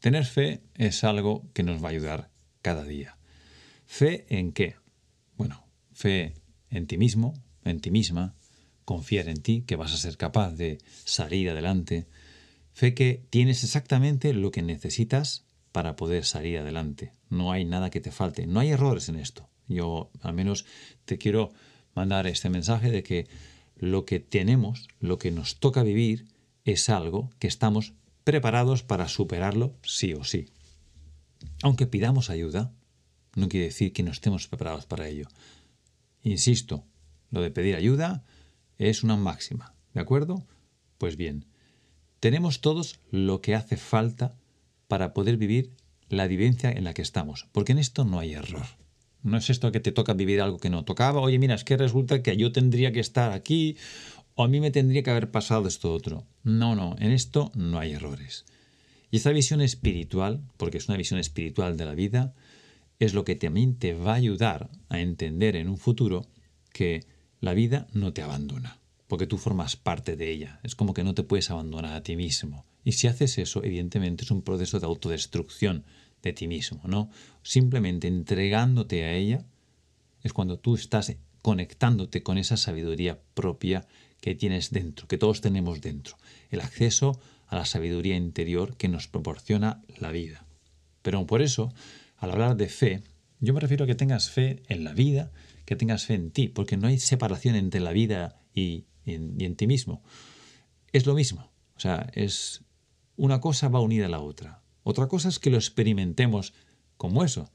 Tener 0.00 0.24
fe 0.24 0.62
es 0.74 1.04
algo 1.04 1.46
que 1.52 1.62
nos 1.62 1.82
va 1.82 1.88
a 1.88 1.90
ayudar 1.92 2.30
cada 2.62 2.84
día. 2.84 3.18
¿Fe 3.86 4.24
en 4.28 4.52
qué? 4.52 4.76
Fe 5.94 6.34
en 6.70 6.86
ti 6.86 6.98
mismo, 6.98 7.34
en 7.64 7.80
ti 7.80 7.90
misma, 7.90 8.34
confiar 8.84 9.28
en 9.28 9.40
ti, 9.40 9.62
que 9.62 9.76
vas 9.76 9.94
a 9.94 9.96
ser 9.96 10.16
capaz 10.16 10.50
de 10.52 10.78
salir 11.04 11.48
adelante. 11.48 12.06
Fe 12.74 12.94
que 12.94 13.24
tienes 13.30 13.64
exactamente 13.64 14.34
lo 14.34 14.50
que 14.50 14.62
necesitas 14.62 15.44
para 15.72 15.96
poder 15.96 16.24
salir 16.24 16.58
adelante. 16.58 17.12
No 17.30 17.52
hay 17.52 17.64
nada 17.64 17.90
que 17.90 18.00
te 18.00 18.12
falte, 18.12 18.46
no 18.46 18.60
hay 18.60 18.70
errores 18.70 19.08
en 19.08 19.16
esto. 19.16 19.48
Yo 19.68 20.10
al 20.20 20.34
menos 20.34 20.66
te 21.04 21.16
quiero 21.16 21.52
mandar 21.94 22.26
este 22.26 22.50
mensaje 22.50 22.90
de 22.90 23.02
que 23.02 23.26
lo 23.76 24.04
que 24.04 24.20
tenemos, 24.20 24.88
lo 25.00 25.18
que 25.18 25.30
nos 25.30 25.58
toca 25.58 25.82
vivir, 25.82 26.26
es 26.64 26.88
algo 26.88 27.30
que 27.38 27.48
estamos 27.48 27.94
preparados 28.24 28.82
para 28.82 29.08
superarlo 29.08 29.74
sí 29.82 30.14
o 30.14 30.24
sí. 30.24 30.46
Aunque 31.62 31.86
pidamos 31.86 32.30
ayuda, 32.30 32.72
no 33.34 33.48
quiere 33.48 33.66
decir 33.66 33.92
que 33.92 34.02
no 34.02 34.10
estemos 34.10 34.48
preparados 34.48 34.86
para 34.86 35.08
ello. 35.08 35.28
Insisto, 36.24 36.84
lo 37.30 37.42
de 37.42 37.50
pedir 37.50 37.76
ayuda 37.76 38.24
es 38.78 39.04
una 39.04 39.16
máxima, 39.16 39.74
¿de 39.92 40.00
acuerdo? 40.00 40.42
Pues 40.98 41.16
bien, 41.16 41.44
tenemos 42.18 42.62
todos 42.62 42.98
lo 43.10 43.42
que 43.42 43.54
hace 43.54 43.76
falta 43.76 44.34
para 44.88 45.12
poder 45.12 45.36
vivir 45.36 45.72
la 46.08 46.26
vivencia 46.26 46.70
en 46.72 46.84
la 46.84 46.94
que 46.94 47.02
estamos, 47.02 47.46
porque 47.52 47.72
en 47.72 47.78
esto 47.78 48.04
no 48.04 48.18
hay 48.18 48.32
error. 48.32 48.66
No 49.22 49.36
es 49.36 49.50
esto 49.50 49.70
que 49.70 49.80
te 49.80 49.92
toca 49.92 50.14
vivir 50.14 50.40
algo 50.40 50.58
que 50.58 50.70
no 50.70 50.84
tocaba, 50.84 51.20
oye, 51.20 51.38
mira, 51.38 51.54
es 51.54 51.64
que 51.64 51.76
resulta 51.76 52.22
que 52.22 52.36
yo 52.36 52.52
tendría 52.52 52.92
que 52.92 53.00
estar 53.00 53.32
aquí 53.32 53.76
o 54.34 54.44
a 54.44 54.48
mí 54.48 54.60
me 54.60 54.70
tendría 54.70 55.02
que 55.02 55.10
haber 55.10 55.30
pasado 55.30 55.68
esto 55.68 55.92
otro. 55.92 56.24
No, 56.42 56.74
no, 56.74 56.96
en 56.98 57.12
esto 57.12 57.52
no 57.54 57.78
hay 57.78 57.92
errores. 57.92 58.46
Y 59.10 59.18
esta 59.18 59.30
visión 59.30 59.60
espiritual, 59.60 60.42
porque 60.56 60.78
es 60.78 60.88
una 60.88 60.96
visión 60.96 61.20
espiritual 61.20 61.76
de 61.76 61.84
la 61.84 61.94
vida, 61.94 62.34
es 62.98 63.14
lo 63.14 63.24
que 63.24 63.36
también 63.36 63.76
te 63.76 63.94
va 63.94 64.12
a 64.12 64.16
ayudar 64.16 64.70
a 64.88 65.00
entender 65.00 65.56
en 65.56 65.68
un 65.68 65.78
futuro 65.78 66.26
que 66.72 67.06
la 67.40 67.54
vida 67.54 67.86
no 67.92 68.12
te 68.12 68.22
abandona, 68.22 68.78
porque 69.06 69.26
tú 69.26 69.38
formas 69.38 69.76
parte 69.76 70.16
de 70.16 70.30
ella. 70.30 70.60
Es 70.62 70.74
como 70.74 70.94
que 70.94 71.04
no 71.04 71.14
te 71.14 71.22
puedes 71.22 71.50
abandonar 71.50 71.94
a 71.94 72.02
ti 72.02 72.16
mismo. 72.16 72.64
Y 72.84 72.92
si 72.92 73.06
haces 73.06 73.38
eso, 73.38 73.62
evidentemente 73.64 74.24
es 74.24 74.30
un 74.30 74.42
proceso 74.42 74.80
de 74.80 74.86
autodestrucción 74.86 75.84
de 76.22 76.32
ti 76.32 76.48
mismo, 76.48 76.80
¿no? 76.84 77.10
Simplemente 77.42 78.08
entregándote 78.08 79.04
a 79.04 79.12
ella 79.12 79.44
es 80.22 80.32
cuando 80.32 80.58
tú 80.58 80.74
estás 80.74 81.14
conectándote 81.42 82.22
con 82.22 82.38
esa 82.38 82.56
sabiduría 82.56 83.20
propia 83.34 83.86
que 84.22 84.34
tienes 84.34 84.70
dentro, 84.70 85.06
que 85.06 85.18
todos 85.18 85.42
tenemos 85.42 85.82
dentro, 85.82 86.16
el 86.50 86.60
acceso 86.60 87.20
a 87.46 87.56
la 87.56 87.66
sabiduría 87.66 88.16
interior 88.16 88.76
que 88.78 88.88
nos 88.88 89.06
proporciona 89.06 89.82
la 89.98 90.10
vida. 90.10 90.46
Pero 91.02 91.26
por 91.26 91.42
eso, 91.42 91.74
al 92.24 92.32
hablar 92.32 92.56
de 92.56 92.68
fe, 92.68 93.02
yo 93.40 93.54
me 93.54 93.60
refiero 93.60 93.84
a 93.84 93.86
que 93.86 93.94
tengas 93.94 94.30
fe 94.30 94.62
en 94.68 94.84
la 94.84 94.92
vida, 94.92 95.32
que 95.64 95.76
tengas 95.76 96.06
fe 96.06 96.14
en 96.14 96.30
ti, 96.30 96.48
porque 96.48 96.76
no 96.76 96.88
hay 96.88 96.98
separación 96.98 97.54
entre 97.56 97.80
la 97.80 97.92
vida 97.92 98.40
y, 98.54 98.86
en, 99.04 99.56
ti 99.56 99.66
mismo. 99.66 100.02
Es 100.92 101.06
lo 101.06 101.14
mismo, 101.14 101.52
o 101.76 101.80
sea, 101.80 102.10
es 102.14 102.64
una 103.16 103.40
cosa 103.40 103.68
va 103.68 103.80
unida 103.80 104.06
a 104.06 104.08
la 104.08 104.20
otra. 104.20 104.62
Otra 104.82 105.08
cosa 105.08 105.28
es 105.28 105.38
que 105.38 105.50
lo 105.50 105.56
experimentemos 105.56 106.54
como 106.96 107.24
eso, 107.24 107.50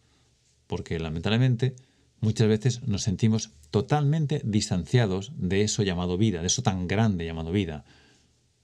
porque 0.68 1.00
lamentablemente 1.00 1.76
muchas 2.22 2.48
veces 2.48 2.88
nos 2.88 3.04
sentimos 3.04 3.52
totalmente 3.72 4.42
distanciados 4.44 5.32
de 5.36 5.62
eso 5.62 5.84
llamado 5.84 6.18
vida, 6.18 6.42
de 6.42 6.48
eso 6.48 6.62
tan 6.62 6.88
grande 6.88 7.26
llamado 7.26 7.52
vida, 7.52 7.86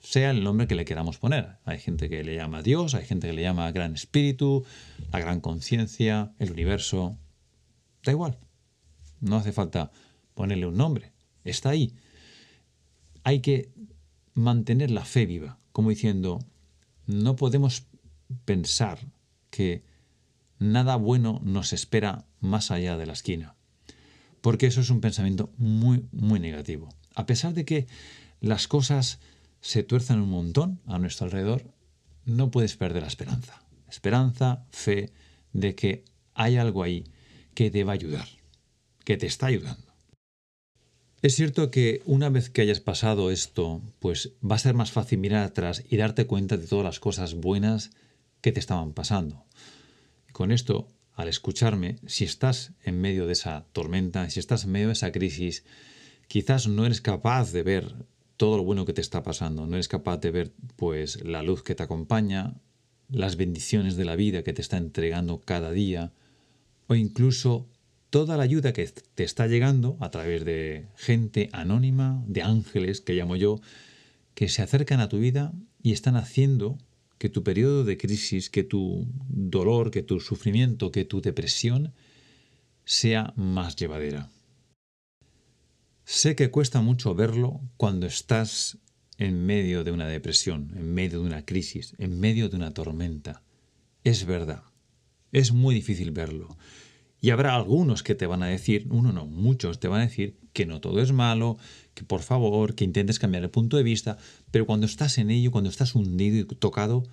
sea 0.05 0.29
el 0.29 0.43
nombre 0.43 0.67
que 0.67 0.75
le 0.75 0.85
queramos 0.85 1.17
poner. 1.17 1.57
Hay 1.65 1.79
gente 1.79 2.09
que 2.09 2.23
le 2.23 2.35
llama 2.35 2.61
Dios, 2.61 2.93
hay 2.93 3.05
gente 3.05 3.27
que 3.27 3.33
le 3.33 3.41
llama 3.41 3.71
Gran 3.71 3.95
Espíritu, 3.95 4.63
la 5.11 5.19
Gran 5.19 5.41
Conciencia, 5.41 6.33
el 6.37 6.51
universo. 6.51 7.17
Da 8.03 8.11
igual. 8.11 8.37
No 9.19 9.37
hace 9.37 9.51
falta 9.51 9.91
ponerle 10.35 10.67
un 10.67 10.77
nombre. 10.77 11.13
Está 11.43 11.69
ahí. 11.69 11.95
Hay 13.23 13.39
que 13.39 13.71
mantener 14.35 14.91
la 14.91 15.05
fe 15.05 15.25
viva, 15.25 15.57
como 15.71 15.89
diciendo, 15.89 16.39
no 17.07 17.35
podemos 17.35 17.87
pensar 18.45 18.99
que 19.49 19.83
nada 20.59 20.97
bueno 20.97 21.41
nos 21.43 21.73
espera 21.73 22.25
más 22.39 22.69
allá 22.69 22.95
de 22.95 23.07
la 23.07 23.13
esquina. 23.13 23.55
Porque 24.41 24.67
eso 24.67 24.81
es 24.81 24.91
un 24.91 25.01
pensamiento 25.01 25.51
muy, 25.57 26.05
muy 26.11 26.39
negativo. 26.39 26.89
A 27.15 27.25
pesar 27.25 27.55
de 27.55 27.65
que 27.65 27.87
las 28.39 28.67
cosas 28.67 29.19
se 29.65 29.81
tuerzan 29.81 30.21
un 30.21 30.29
montón 30.29 30.79
a 30.85 30.99
nuestro 30.99 31.25
alrededor, 31.25 31.73
no 32.23 32.51
puedes 32.51 32.77
perder 32.77 33.01
la 33.01 33.07
esperanza. 33.07 33.63
esperanza, 33.89 34.63
fe 34.69 35.11
de 35.53 35.73
que 35.73 36.05
hay 36.35 36.57
algo 36.57 36.83
ahí 36.83 37.05
que 37.55 37.71
te 37.71 37.83
va 37.83 37.93
a 37.93 37.95
ayudar, 37.95 38.27
que 39.03 39.17
te 39.17 39.25
está 39.25 39.47
ayudando. 39.47 39.91
Es 41.23 41.33
cierto 41.33 41.71
que 41.71 42.03
una 42.05 42.29
vez 42.29 42.51
que 42.51 42.61
hayas 42.61 42.79
pasado 42.79 43.31
esto, 43.31 43.81
pues 43.97 44.33
va 44.39 44.53
a 44.53 44.59
ser 44.59 44.75
más 44.75 44.91
fácil 44.91 45.17
mirar 45.17 45.43
atrás 45.43 45.83
y 45.89 45.97
darte 45.97 46.27
cuenta 46.27 46.57
de 46.57 46.67
todas 46.67 46.85
las 46.85 46.99
cosas 46.99 47.33
buenas 47.33 47.89
que 48.41 48.51
te 48.51 48.59
estaban 48.59 48.93
pasando. 48.93 49.45
con 50.31 50.51
esto, 50.51 50.87
al 51.15 51.27
escucharme, 51.27 51.95
si 52.05 52.23
estás 52.23 52.73
en 52.83 53.01
medio 53.01 53.25
de 53.25 53.33
esa 53.33 53.65
tormenta, 53.71 54.29
si 54.29 54.39
estás 54.39 54.65
en 54.65 54.73
medio 54.73 54.87
de 54.87 54.93
esa 54.93 55.11
crisis, 55.11 55.63
quizás 56.27 56.67
no 56.67 56.85
eres 56.85 57.01
capaz 57.01 57.51
de 57.51 57.63
ver 57.63 57.95
todo 58.37 58.57
lo 58.57 58.63
bueno 58.63 58.85
que 58.85 58.93
te 58.93 59.01
está 59.01 59.23
pasando, 59.23 59.65
no 59.65 59.75
eres 59.75 59.87
capaz 59.87 60.17
de 60.17 60.31
ver 60.31 60.53
pues 60.75 61.23
la 61.23 61.43
luz 61.43 61.63
que 61.63 61.75
te 61.75 61.83
acompaña, 61.83 62.55
las 63.09 63.37
bendiciones 63.37 63.95
de 63.95 64.05
la 64.05 64.15
vida 64.15 64.43
que 64.43 64.53
te 64.53 64.61
está 64.61 64.77
entregando 64.77 65.41
cada 65.41 65.71
día, 65.71 66.11
o 66.87 66.95
incluso 66.95 67.67
toda 68.09 68.37
la 68.37 68.43
ayuda 68.43 68.73
que 68.73 68.87
te 68.87 69.23
está 69.23 69.47
llegando 69.47 69.97
a 69.99 70.09
través 70.11 70.45
de 70.45 70.87
gente 70.95 71.49
anónima, 71.51 72.23
de 72.27 72.43
ángeles, 72.43 73.01
que 73.01 73.13
llamo 73.13 73.35
yo, 73.35 73.59
que 74.33 74.49
se 74.49 74.61
acercan 74.61 74.99
a 74.99 75.09
tu 75.09 75.19
vida 75.19 75.53
y 75.81 75.91
están 75.91 76.15
haciendo 76.15 76.77
que 77.17 77.29
tu 77.29 77.43
periodo 77.43 77.83
de 77.85 77.97
crisis, 77.97 78.49
que 78.49 78.63
tu 78.63 79.07
dolor, 79.29 79.91
que 79.91 80.03
tu 80.03 80.19
sufrimiento, 80.19 80.91
que 80.91 81.05
tu 81.05 81.21
depresión 81.21 81.93
sea 82.83 83.33
más 83.35 83.75
llevadera. 83.75 84.29
Sé 86.05 86.35
que 86.35 86.51
cuesta 86.51 86.81
mucho 86.81 87.15
verlo 87.15 87.61
cuando 87.77 88.05
estás 88.05 88.77
en 89.17 89.43
medio 89.43 89.83
de 89.83 89.91
una 89.91 90.07
depresión, 90.07 90.71
en 90.75 90.93
medio 90.93 91.19
de 91.19 91.25
una 91.25 91.45
crisis, 91.45 91.95
en 91.97 92.19
medio 92.19 92.47
de 92.47 92.55
una 92.55 92.75
tormenta. 92.75 93.41
Es 94.03 94.25
verdad, 94.25 94.63
es 95.31 95.51
muy 95.51 95.73
difícil 95.73 96.11
verlo. 96.11 96.57
Y 97.19 97.31
habrá 97.31 97.55
algunos 97.55 98.03
que 98.03 98.13
te 98.13 98.27
van 98.27 98.43
a 98.43 98.47
decir, 98.47 98.85
uno 98.91 99.11
no, 99.11 99.25
muchos 99.25 99.79
te 99.79 99.87
van 99.87 100.01
a 100.01 100.05
decir 100.05 100.37
que 100.53 100.67
no 100.67 100.79
todo 100.79 101.01
es 101.01 101.11
malo, 101.11 101.57
que 101.95 102.03
por 102.03 102.21
favor, 102.21 102.75
que 102.75 102.83
intentes 102.83 103.17
cambiar 103.17 103.43
el 103.43 103.49
punto 103.49 103.75
de 103.75 103.83
vista, 103.83 104.19
pero 104.51 104.67
cuando 104.67 104.85
estás 104.85 105.17
en 105.17 105.31
ello, 105.31 105.51
cuando 105.51 105.71
estás 105.71 105.95
hundido 105.95 106.37
y 106.37 106.43
tocado, 106.45 107.03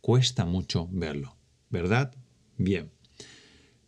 cuesta 0.00 0.46
mucho 0.46 0.88
verlo. 0.90 1.36
¿Verdad? 1.68 2.14
Bien. 2.56 2.90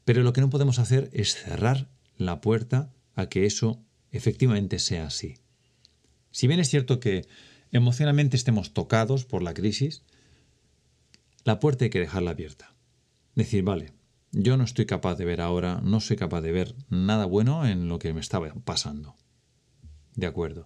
Pero 0.04 0.22
lo 0.22 0.34
que 0.34 0.42
no 0.42 0.50
podemos 0.50 0.78
hacer 0.78 1.08
es 1.14 1.34
cerrar 1.36 1.88
la 2.18 2.42
puerta 2.42 2.92
a 3.14 3.30
que 3.30 3.46
eso 3.46 3.82
efectivamente 4.12 4.78
sea 4.78 5.06
así. 5.06 5.38
Si 6.30 6.46
bien 6.46 6.60
es 6.60 6.68
cierto 6.68 7.00
que 7.00 7.26
emocionalmente 7.72 8.36
estemos 8.36 8.72
tocados 8.72 9.24
por 9.24 9.42
la 9.42 9.54
crisis, 9.54 10.02
la 11.44 11.58
puerta 11.58 11.84
hay 11.84 11.90
que 11.90 12.00
dejarla 12.00 12.30
abierta. 12.30 12.74
Decir, 13.34 13.64
vale, 13.64 13.92
yo 14.30 14.56
no 14.56 14.64
estoy 14.64 14.86
capaz 14.86 15.16
de 15.16 15.24
ver 15.24 15.40
ahora, 15.40 15.80
no 15.82 16.00
soy 16.00 16.16
capaz 16.16 16.42
de 16.42 16.52
ver 16.52 16.74
nada 16.88 17.26
bueno 17.26 17.66
en 17.66 17.88
lo 17.88 17.98
que 17.98 18.12
me 18.12 18.20
estaba 18.20 18.52
pasando. 18.64 19.16
De 20.14 20.26
acuerdo. 20.26 20.64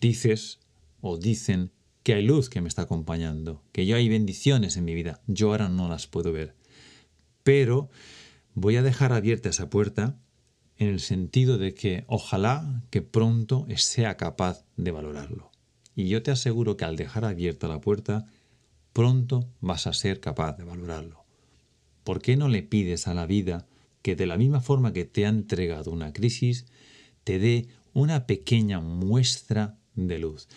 Dices 0.00 0.60
o 1.00 1.18
dicen 1.18 1.72
que 2.02 2.14
hay 2.14 2.24
luz 2.24 2.48
que 2.48 2.60
me 2.60 2.68
está 2.68 2.82
acompañando, 2.82 3.64
que 3.72 3.86
yo 3.86 3.96
hay 3.96 4.08
bendiciones 4.08 4.76
en 4.76 4.84
mi 4.84 4.94
vida. 4.94 5.20
Yo 5.26 5.50
ahora 5.50 5.68
no 5.68 5.88
las 5.88 6.06
puedo 6.06 6.32
ver. 6.32 6.56
Pero 7.42 7.90
voy 8.54 8.76
a 8.76 8.82
dejar 8.82 9.12
abierta 9.12 9.48
esa 9.48 9.68
puerta 9.68 10.18
en 10.78 10.88
el 10.88 11.00
sentido 11.00 11.58
de 11.58 11.74
que 11.74 12.04
ojalá 12.06 12.82
que 12.90 13.02
pronto 13.02 13.66
sea 13.76 14.16
capaz 14.16 14.64
de 14.76 14.90
valorarlo. 14.90 15.50
Y 15.94 16.08
yo 16.08 16.22
te 16.22 16.30
aseguro 16.30 16.76
que 16.76 16.84
al 16.84 16.96
dejar 16.96 17.24
abierta 17.24 17.68
la 17.68 17.80
puerta, 17.80 18.26
pronto 18.92 19.48
vas 19.60 19.86
a 19.86 19.92
ser 19.92 20.20
capaz 20.20 20.56
de 20.56 20.64
valorarlo. 20.64 21.28
¿por 22.08 22.22
qué 22.22 22.38
no 22.38 22.48
le 22.48 22.62
pides 22.62 23.06
a 23.06 23.12
la 23.12 23.26
vida 23.26 23.66
que 24.00 24.16
de 24.16 24.24
la 24.24 24.38
misma 24.38 24.62
forma 24.62 24.94
que 24.94 25.04
te 25.04 25.26
ha 25.26 25.28
entregado 25.28 25.90
una 25.90 26.14
crisis, 26.14 26.64
te 27.22 27.38
dé 27.38 27.68
una 27.92 28.26
pequeña 28.26 28.80
muestra 28.80 29.76
de 29.94 30.18
luz? 30.18 30.48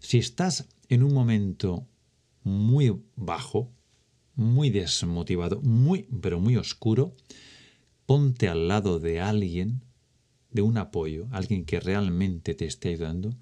Si 0.00 0.18
estás 0.18 0.68
en 0.90 1.02
un 1.02 1.14
momento 1.14 1.88
muy 2.42 2.94
bajo, 3.16 3.72
muy 4.34 4.68
desmotivado, 4.68 5.62
muy, 5.62 6.10
pero 6.20 6.40
muy 6.40 6.58
oscuro, 6.58 7.16
ponte 8.08 8.48
al 8.48 8.68
lado 8.68 9.00
de 9.00 9.20
alguien, 9.20 9.82
de 10.50 10.62
un 10.62 10.78
apoyo, 10.78 11.28
alguien 11.30 11.66
que 11.66 11.78
realmente 11.78 12.54
te 12.54 12.64
esté 12.64 12.88
ayudando, 12.88 13.36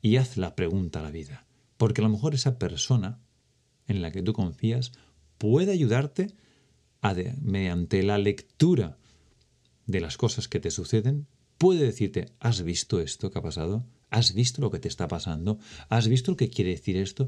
y 0.00 0.14
haz 0.14 0.36
la 0.36 0.54
pregunta 0.54 1.00
a 1.00 1.02
la 1.02 1.10
vida. 1.10 1.44
Porque 1.76 2.02
a 2.02 2.04
lo 2.04 2.10
mejor 2.10 2.32
esa 2.32 2.56
persona 2.56 3.18
en 3.88 4.02
la 4.02 4.12
que 4.12 4.22
tú 4.22 4.32
confías 4.32 4.92
puede 5.38 5.72
ayudarte 5.72 6.28
mediante 7.42 8.04
la 8.04 8.16
lectura 8.18 8.96
de 9.86 10.00
las 10.00 10.16
cosas 10.16 10.46
que 10.46 10.60
te 10.60 10.70
suceden, 10.70 11.26
puede 11.58 11.82
decirte, 11.82 12.26
¿has 12.38 12.62
visto 12.62 13.00
esto 13.00 13.32
que 13.32 13.40
ha 13.40 13.42
pasado? 13.42 13.84
¿Has 14.10 14.34
visto 14.34 14.62
lo 14.62 14.70
que 14.70 14.78
te 14.78 14.86
está 14.86 15.08
pasando? 15.08 15.58
¿Has 15.88 16.06
visto 16.06 16.30
lo 16.30 16.36
que 16.36 16.48
quiere 16.48 16.70
decir 16.70 16.96
esto? 16.96 17.26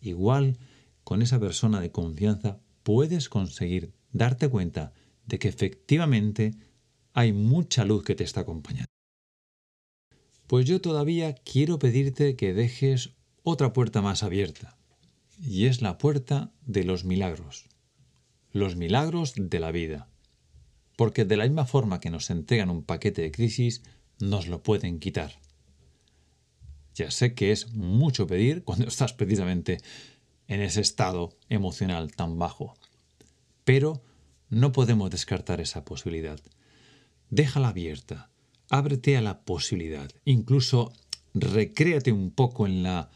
Igual, 0.00 0.58
con 1.02 1.22
esa 1.22 1.40
persona 1.40 1.80
de 1.80 1.90
confianza, 1.90 2.60
puedes 2.84 3.28
conseguir 3.28 3.94
darte 4.12 4.48
cuenta 4.48 4.92
que 5.38 5.48
efectivamente 5.48 6.52
hay 7.12 7.32
mucha 7.32 7.84
luz 7.84 8.04
que 8.04 8.14
te 8.14 8.24
está 8.24 8.40
acompañando. 8.40 8.90
Pues 10.46 10.66
yo 10.66 10.80
todavía 10.80 11.34
quiero 11.34 11.78
pedirte 11.78 12.36
que 12.36 12.54
dejes 12.54 13.10
otra 13.42 13.72
puerta 13.72 14.02
más 14.02 14.22
abierta, 14.22 14.76
y 15.38 15.66
es 15.66 15.80
la 15.80 15.96
puerta 15.96 16.52
de 16.66 16.84
los 16.84 17.04
milagros 17.04 17.70
los 18.52 18.76
milagros 18.76 19.34
de 19.36 19.60
la 19.60 19.70
vida. 19.70 20.08
Porque 20.96 21.24
de 21.24 21.36
la 21.36 21.44
misma 21.44 21.66
forma 21.66 22.00
que 22.00 22.10
nos 22.10 22.30
entregan 22.30 22.70
un 22.70 22.82
paquete 22.82 23.22
de 23.22 23.32
crisis, 23.32 23.82
nos 24.18 24.48
lo 24.48 24.62
pueden 24.62 24.98
quitar. 24.98 25.40
Ya 26.94 27.10
sé 27.10 27.34
que 27.34 27.52
es 27.52 27.72
mucho 27.72 28.26
pedir 28.26 28.64
cuando 28.64 28.86
estás 28.86 29.12
precisamente 29.12 29.78
en 30.48 30.60
ese 30.60 30.80
estado 30.80 31.36
emocional 31.48 32.12
tan 32.12 32.38
bajo. 32.38 32.74
Pero 33.64 34.02
no 34.50 34.72
podemos 34.72 35.10
descartar 35.10 35.60
esa 35.60 35.84
posibilidad. 35.84 36.40
Déjala 37.30 37.68
abierta, 37.68 38.30
ábrete 38.68 39.16
a 39.16 39.22
la 39.22 39.40
posibilidad, 39.40 40.10
incluso 40.24 40.92
recréate 41.32 42.12
un 42.12 42.30
poco 42.30 42.66
en 42.66 42.82
la 42.82 43.10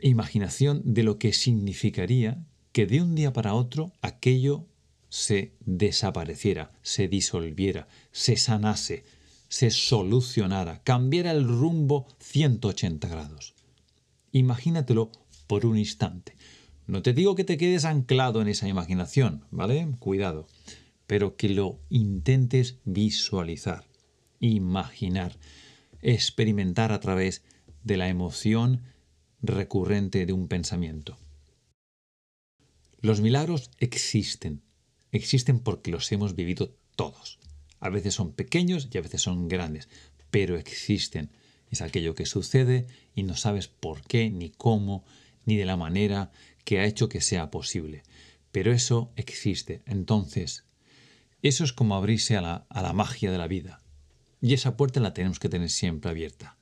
imaginación 0.00 0.82
de 0.84 1.04
lo 1.04 1.18
que 1.18 1.32
significaría 1.32 2.44
que 2.72 2.86
de 2.86 3.00
un 3.02 3.14
día 3.14 3.32
para 3.32 3.54
otro 3.54 3.92
aquello 4.02 4.66
se 5.08 5.54
desapareciera, 5.60 6.70
se 6.82 7.08
disolviera, 7.08 7.88
se 8.12 8.36
sanase, 8.36 9.04
se 9.48 9.70
solucionara, 9.70 10.82
cambiara 10.82 11.32
el 11.32 11.46
rumbo 11.46 12.06
180 12.20 13.08
grados. 13.08 13.54
Imagínatelo 14.32 15.10
por 15.48 15.66
un 15.66 15.76
instante. 15.76 16.36
No 16.90 17.02
te 17.02 17.12
digo 17.12 17.36
que 17.36 17.44
te 17.44 17.56
quedes 17.56 17.84
anclado 17.84 18.42
en 18.42 18.48
esa 18.48 18.66
imaginación, 18.66 19.44
¿vale? 19.52 19.86
Cuidado, 20.00 20.48
pero 21.06 21.36
que 21.36 21.48
lo 21.48 21.78
intentes 21.88 22.80
visualizar, 22.84 23.84
imaginar, 24.40 25.38
experimentar 26.02 26.90
a 26.90 26.98
través 26.98 27.44
de 27.84 27.96
la 27.96 28.08
emoción 28.08 28.82
recurrente 29.40 30.26
de 30.26 30.32
un 30.32 30.48
pensamiento. 30.48 31.16
Los 33.00 33.20
milagros 33.20 33.70
existen. 33.78 34.60
Existen 35.12 35.60
porque 35.60 35.92
los 35.92 36.10
hemos 36.10 36.34
vivido 36.34 36.74
todos. 36.96 37.38
A 37.78 37.88
veces 37.88 38.14
son 38.14 38.32
pequeños 38.32 38.88
y 38.92 38.98
a 38.98 39.02
veces 39.02 39.22
son 39.22 39.46
grandes, 39.46 39.88
pero 40.32 40.58
existen. 40.58 41.30
Es 41.70 41.82
aquello 41.82 42.16
que 42.16 42.26
sucede 42.26 42.88
y 43.14 43.22
no 43.22 43.36
sabes 43.36 43.68
por 43.68 44.02
qué, 44.02 44.28
ni 44.28 44.50
cómo, 44.50 45.04
ni 45.44 45.56
de 45.56 45.66
la 45.66 45.76
manera 45.76 46.32
que 46.64 46.80
ha 46.80 46.84
hecho 46.84 47.08
que 47.08 47.20
sea 47.20 47.50
posible. 47.50 48.02
Pero 48.52 48.72
eso 48.72 49.12
existe. 49.16 49.82
Entonces, 49.86 50.64
eso 51.42 51.64
es 51.64 51.72
como 51.72 51.94
abrirse 51.94 52.36
a 52.36 52.40
la, 52.40 52.66
a 52.68 52.82
la 52.82 52.92
magia 52.92 53.30
de 53.30 53.38
la 53.38 53.46
vida. 53.46 53.82
Y 54.40 54.54
esa 54.54 54.76
puerta 54.76 55.00
la 55.00 55.14
tenemos 55.14 55.38
que 55.38 55.48
tener 55.48 55.70
siempre 55.70 56.10
abierta. 56.10 56.56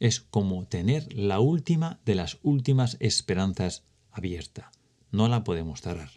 Es 0.00 0.20
como 0.20 0.66
tener 0.66 1.12
la 1.12 1.40
última 1.40 2.00
de 2.04 2.14
las 2.14 2.38
últimas 2.42 2.96
esperanzas 3.00 3.84
abierta 4.10 4.70
no 5.14 5.28
la 5.28 5.44
podemos 5.44 5.80
cerrar. 5.80 6.10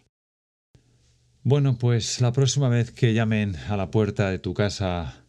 Bueno, 1.44 1.78
pues 1.78 2.20
la 2.20 2.32
próxima 2.32 2.68
vez 2.68 2.90
que 2.90 3.14
llamen 3.14 3.56
a 3.68 3.76
la 3.76 3.90
puerta 3.90 4.28
de 4.28 4.38
tu 4.38 4.54
casa 4.54 5.24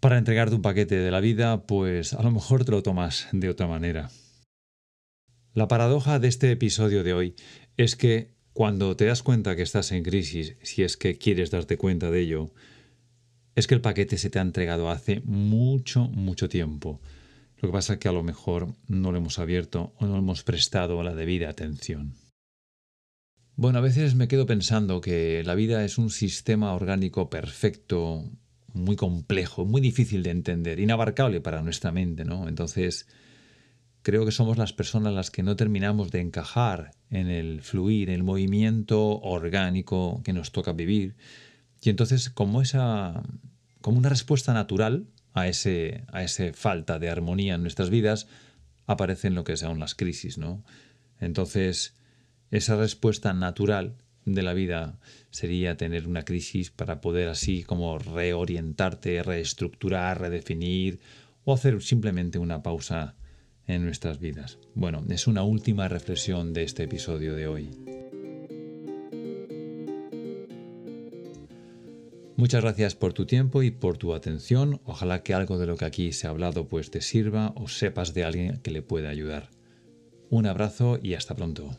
para 0.00 0.18
entregarte 0.18 0.54
un 0.54 0.62
paquete 0.62 0.96
de 0.96 1.10
la 1.10 1.20
vida, 1.20 1.66
pues 1.66 2.12
a 2.12 2.22
lo 2.22 2.30
mejor 2.30 2.64
te 2.64 2.72
lo 2.72 2.82
tomas 2.82 3.26
de 3.32 3.48
otra 3.48 3.66
manera. 3.66 4.10
La 5.52 5.66
paradoja 5.66 6.20
de 6.20 6.28
este 6.28 6.52
episodio 6.52 7.02
de 7.02 7.12
hoy 7.12 7.34
es 7.76 7.96
que 7.96 8.30
cuando 8.52 8.94
te 8.94 9.06
das 9.06 9.24
cuenta 9.24 9.56
que 9.56 9.62
estás 9.62 9.90
en 9.90 10.04
crisis, 10.04 10.54
si 10.62 10.84
es 10.84 10.96
que 10.96 11.18
quieres 11.18 11.50
darte 11.50 11.76
cuenta 11.76 12.08
de 12.12 12.20
ello, 12.20 12.52
es 13.56 13.66
que 13.66 13.74
el 13.74 13.80
paquete 13.80 14.16
se 14.16 14.30
te 14.30 14.38
ha 14.38 14.42
entregado 14.42 14.90
hace 14.90 15.22
mucho, 15.24 16.04
mucho 16.04 16.48
tiempo. 16.48 17.00
Lo 17.56 17.68
que 17.68 17.72
pasa 17.72 17.94
es 17.94 17.98
que 17.98 18.06
a 18.06 18.12
lo 18.12 18.22
mejor 18.22 18.76
no 18.86 19.10
lo 19.10 19.18
hemos 19.18 19.40
abierto 19.40 19.92
o 19.98 20.06
no 20.06 20.16
hemos 20.16 20.44
prestado 20.44 21.02
la 21.02 21.16
debida 21.16 21.48
atención. 21.48 22.14
Bueno, 23.56 23.80
a 23.80 23.82
veces 23.82 24.14
me 24.14 24.28
quedo 24.28 24.46
pensando 24.46 25.00
que 25.00 25.42
la 25.44 25.56
vida 25.56 25.84
es 25.84 25.98
un 25.98 26.10
sistema 26.10 26.72
orgánico 26.74 27.28
perfecto, 27.28 28.30
muy 28.72 28.94
complejo, 28.94 29.64
muy 29.64 29.80
difícil 29.80 30.22
de 30.22 30.30
entender, 30.30 30.78
inabarcable 30.78 31.40
para 31.40 31.60
nuestra 31.60 31.90
mente, 31.90 32.24
¿no? 32.24 32.46
Entonces, 32.46 33.08
creo 34.02 34.24
que 34.24 34.32
somos 34.32 34.58
las 34.58 34.72
personas 34.72 35.12
las 35.12 35.30
que 35.30 35.42
no 35.42 35.56
terminamos 35.56 36.10
de 36.10 36.20
encajar 36.20 36.92
en 37.10 37.28
el 37.28 37.62
fluir, 37.62 38.08
en 38.08 38.16
el 38.16 38.22
movimiento 38.22 39.20
orgánico 39.20 40.22
que 40.24 40.32
nos 40.32 40.52
toca 40.52 40.72
vivir. 40.72 41.16
Y 41.82 41.90
entonces, 41.90 42.30
como 42.30 42.62
esa 42.62 43.22
como 43.80 43.98
una 43.98 44.08
respuesta 44.10 44.52
natural 44.52 45.06
a 45.32 45.48
ese 45.48 46.04
a 46.12 46.22
esa 46.22 46.52
falta 46.52 46.98
de 46.98 47.08
armonía 47.10 47.54
en 47.54 47.62
nuestras 47.62 47.90
vidas, 47.90 48.26
aparecen 48.86 49.34
lo 49.34 49.44
que 49.44 49.56
son 49.56 49.78
las 49.78 49.94
crisis, 49.94 50.38
¿no? 50.38 50.64
Entonces, 51.20 51.94
esa 52.50 52.76
respuesta 52.76 53.32
natural 53.32 53.96
de 54.24 54.42
la 54.42 54.52
vida 54.52 54.98
sería 55.30 55.76
tener 55.76 56.06
una 56.06 56.24
crisis 56.24 56.70
para 56.70 57.00
poder 57.00 57.28
así 57.28 57.62
como 57.62 57.98
reorientarte, 57.98 59.22
reestructurar, 59.22 60.20
redefinir 60.20 61.00
o 61.44 61.54
hacer 61.54 61.80
simplemente 61.82 62.38
una 62.38 62.62
pausa 62.62 63.14
en 63.70 63.84
nuestras 63.84 64.20
vidas. 64.20 64.58
Bueno, 64.74 65.04
es 65.08 65.26
una 65.26 65.42
última 65.42 65.88
reflexión 65.88 66.52
de 66.52 66.64
este 66.64 66.84
episodio 66.84 67.34
de 67.34 67.46
hoy. 67.46 67.70
Muchas 72.36 72.62
gracias 72.62 72.94
por 72.94 73.12
tu 73.12 73.26
tiempo 73.26 73.62
y 73.62 73.70
por 73.70 73.98
tu 73.98 74.14
atención. 74.14 74.80
Ojalá 74.84 75.22
que 75.22 75.34
algo 75.34 75.58
de 75.58 75.66
lo 75.66 75.76
que 75.76 75.84
aquí 75.84 76.12
se 76.12 76.26
ha 76.26 76.30
hablado 76.30 76.68
pues 76.68 76.90
te 76.90 77.02
sirva 77.02 77.52
o 77.54 77.68
sepas 77.68 78.14
de 78.14 78.24
alguien 78.24 78.58
que 78.62 78.70
le 78.70 78.80
pueda 78.80 79.10
ayudar. 79.10 79.50
Un 80.30 80.46
abrazo 80.46 80.98
y 81.02 81.14
hasta 81.14 81.34
pronto. 81.34 81.76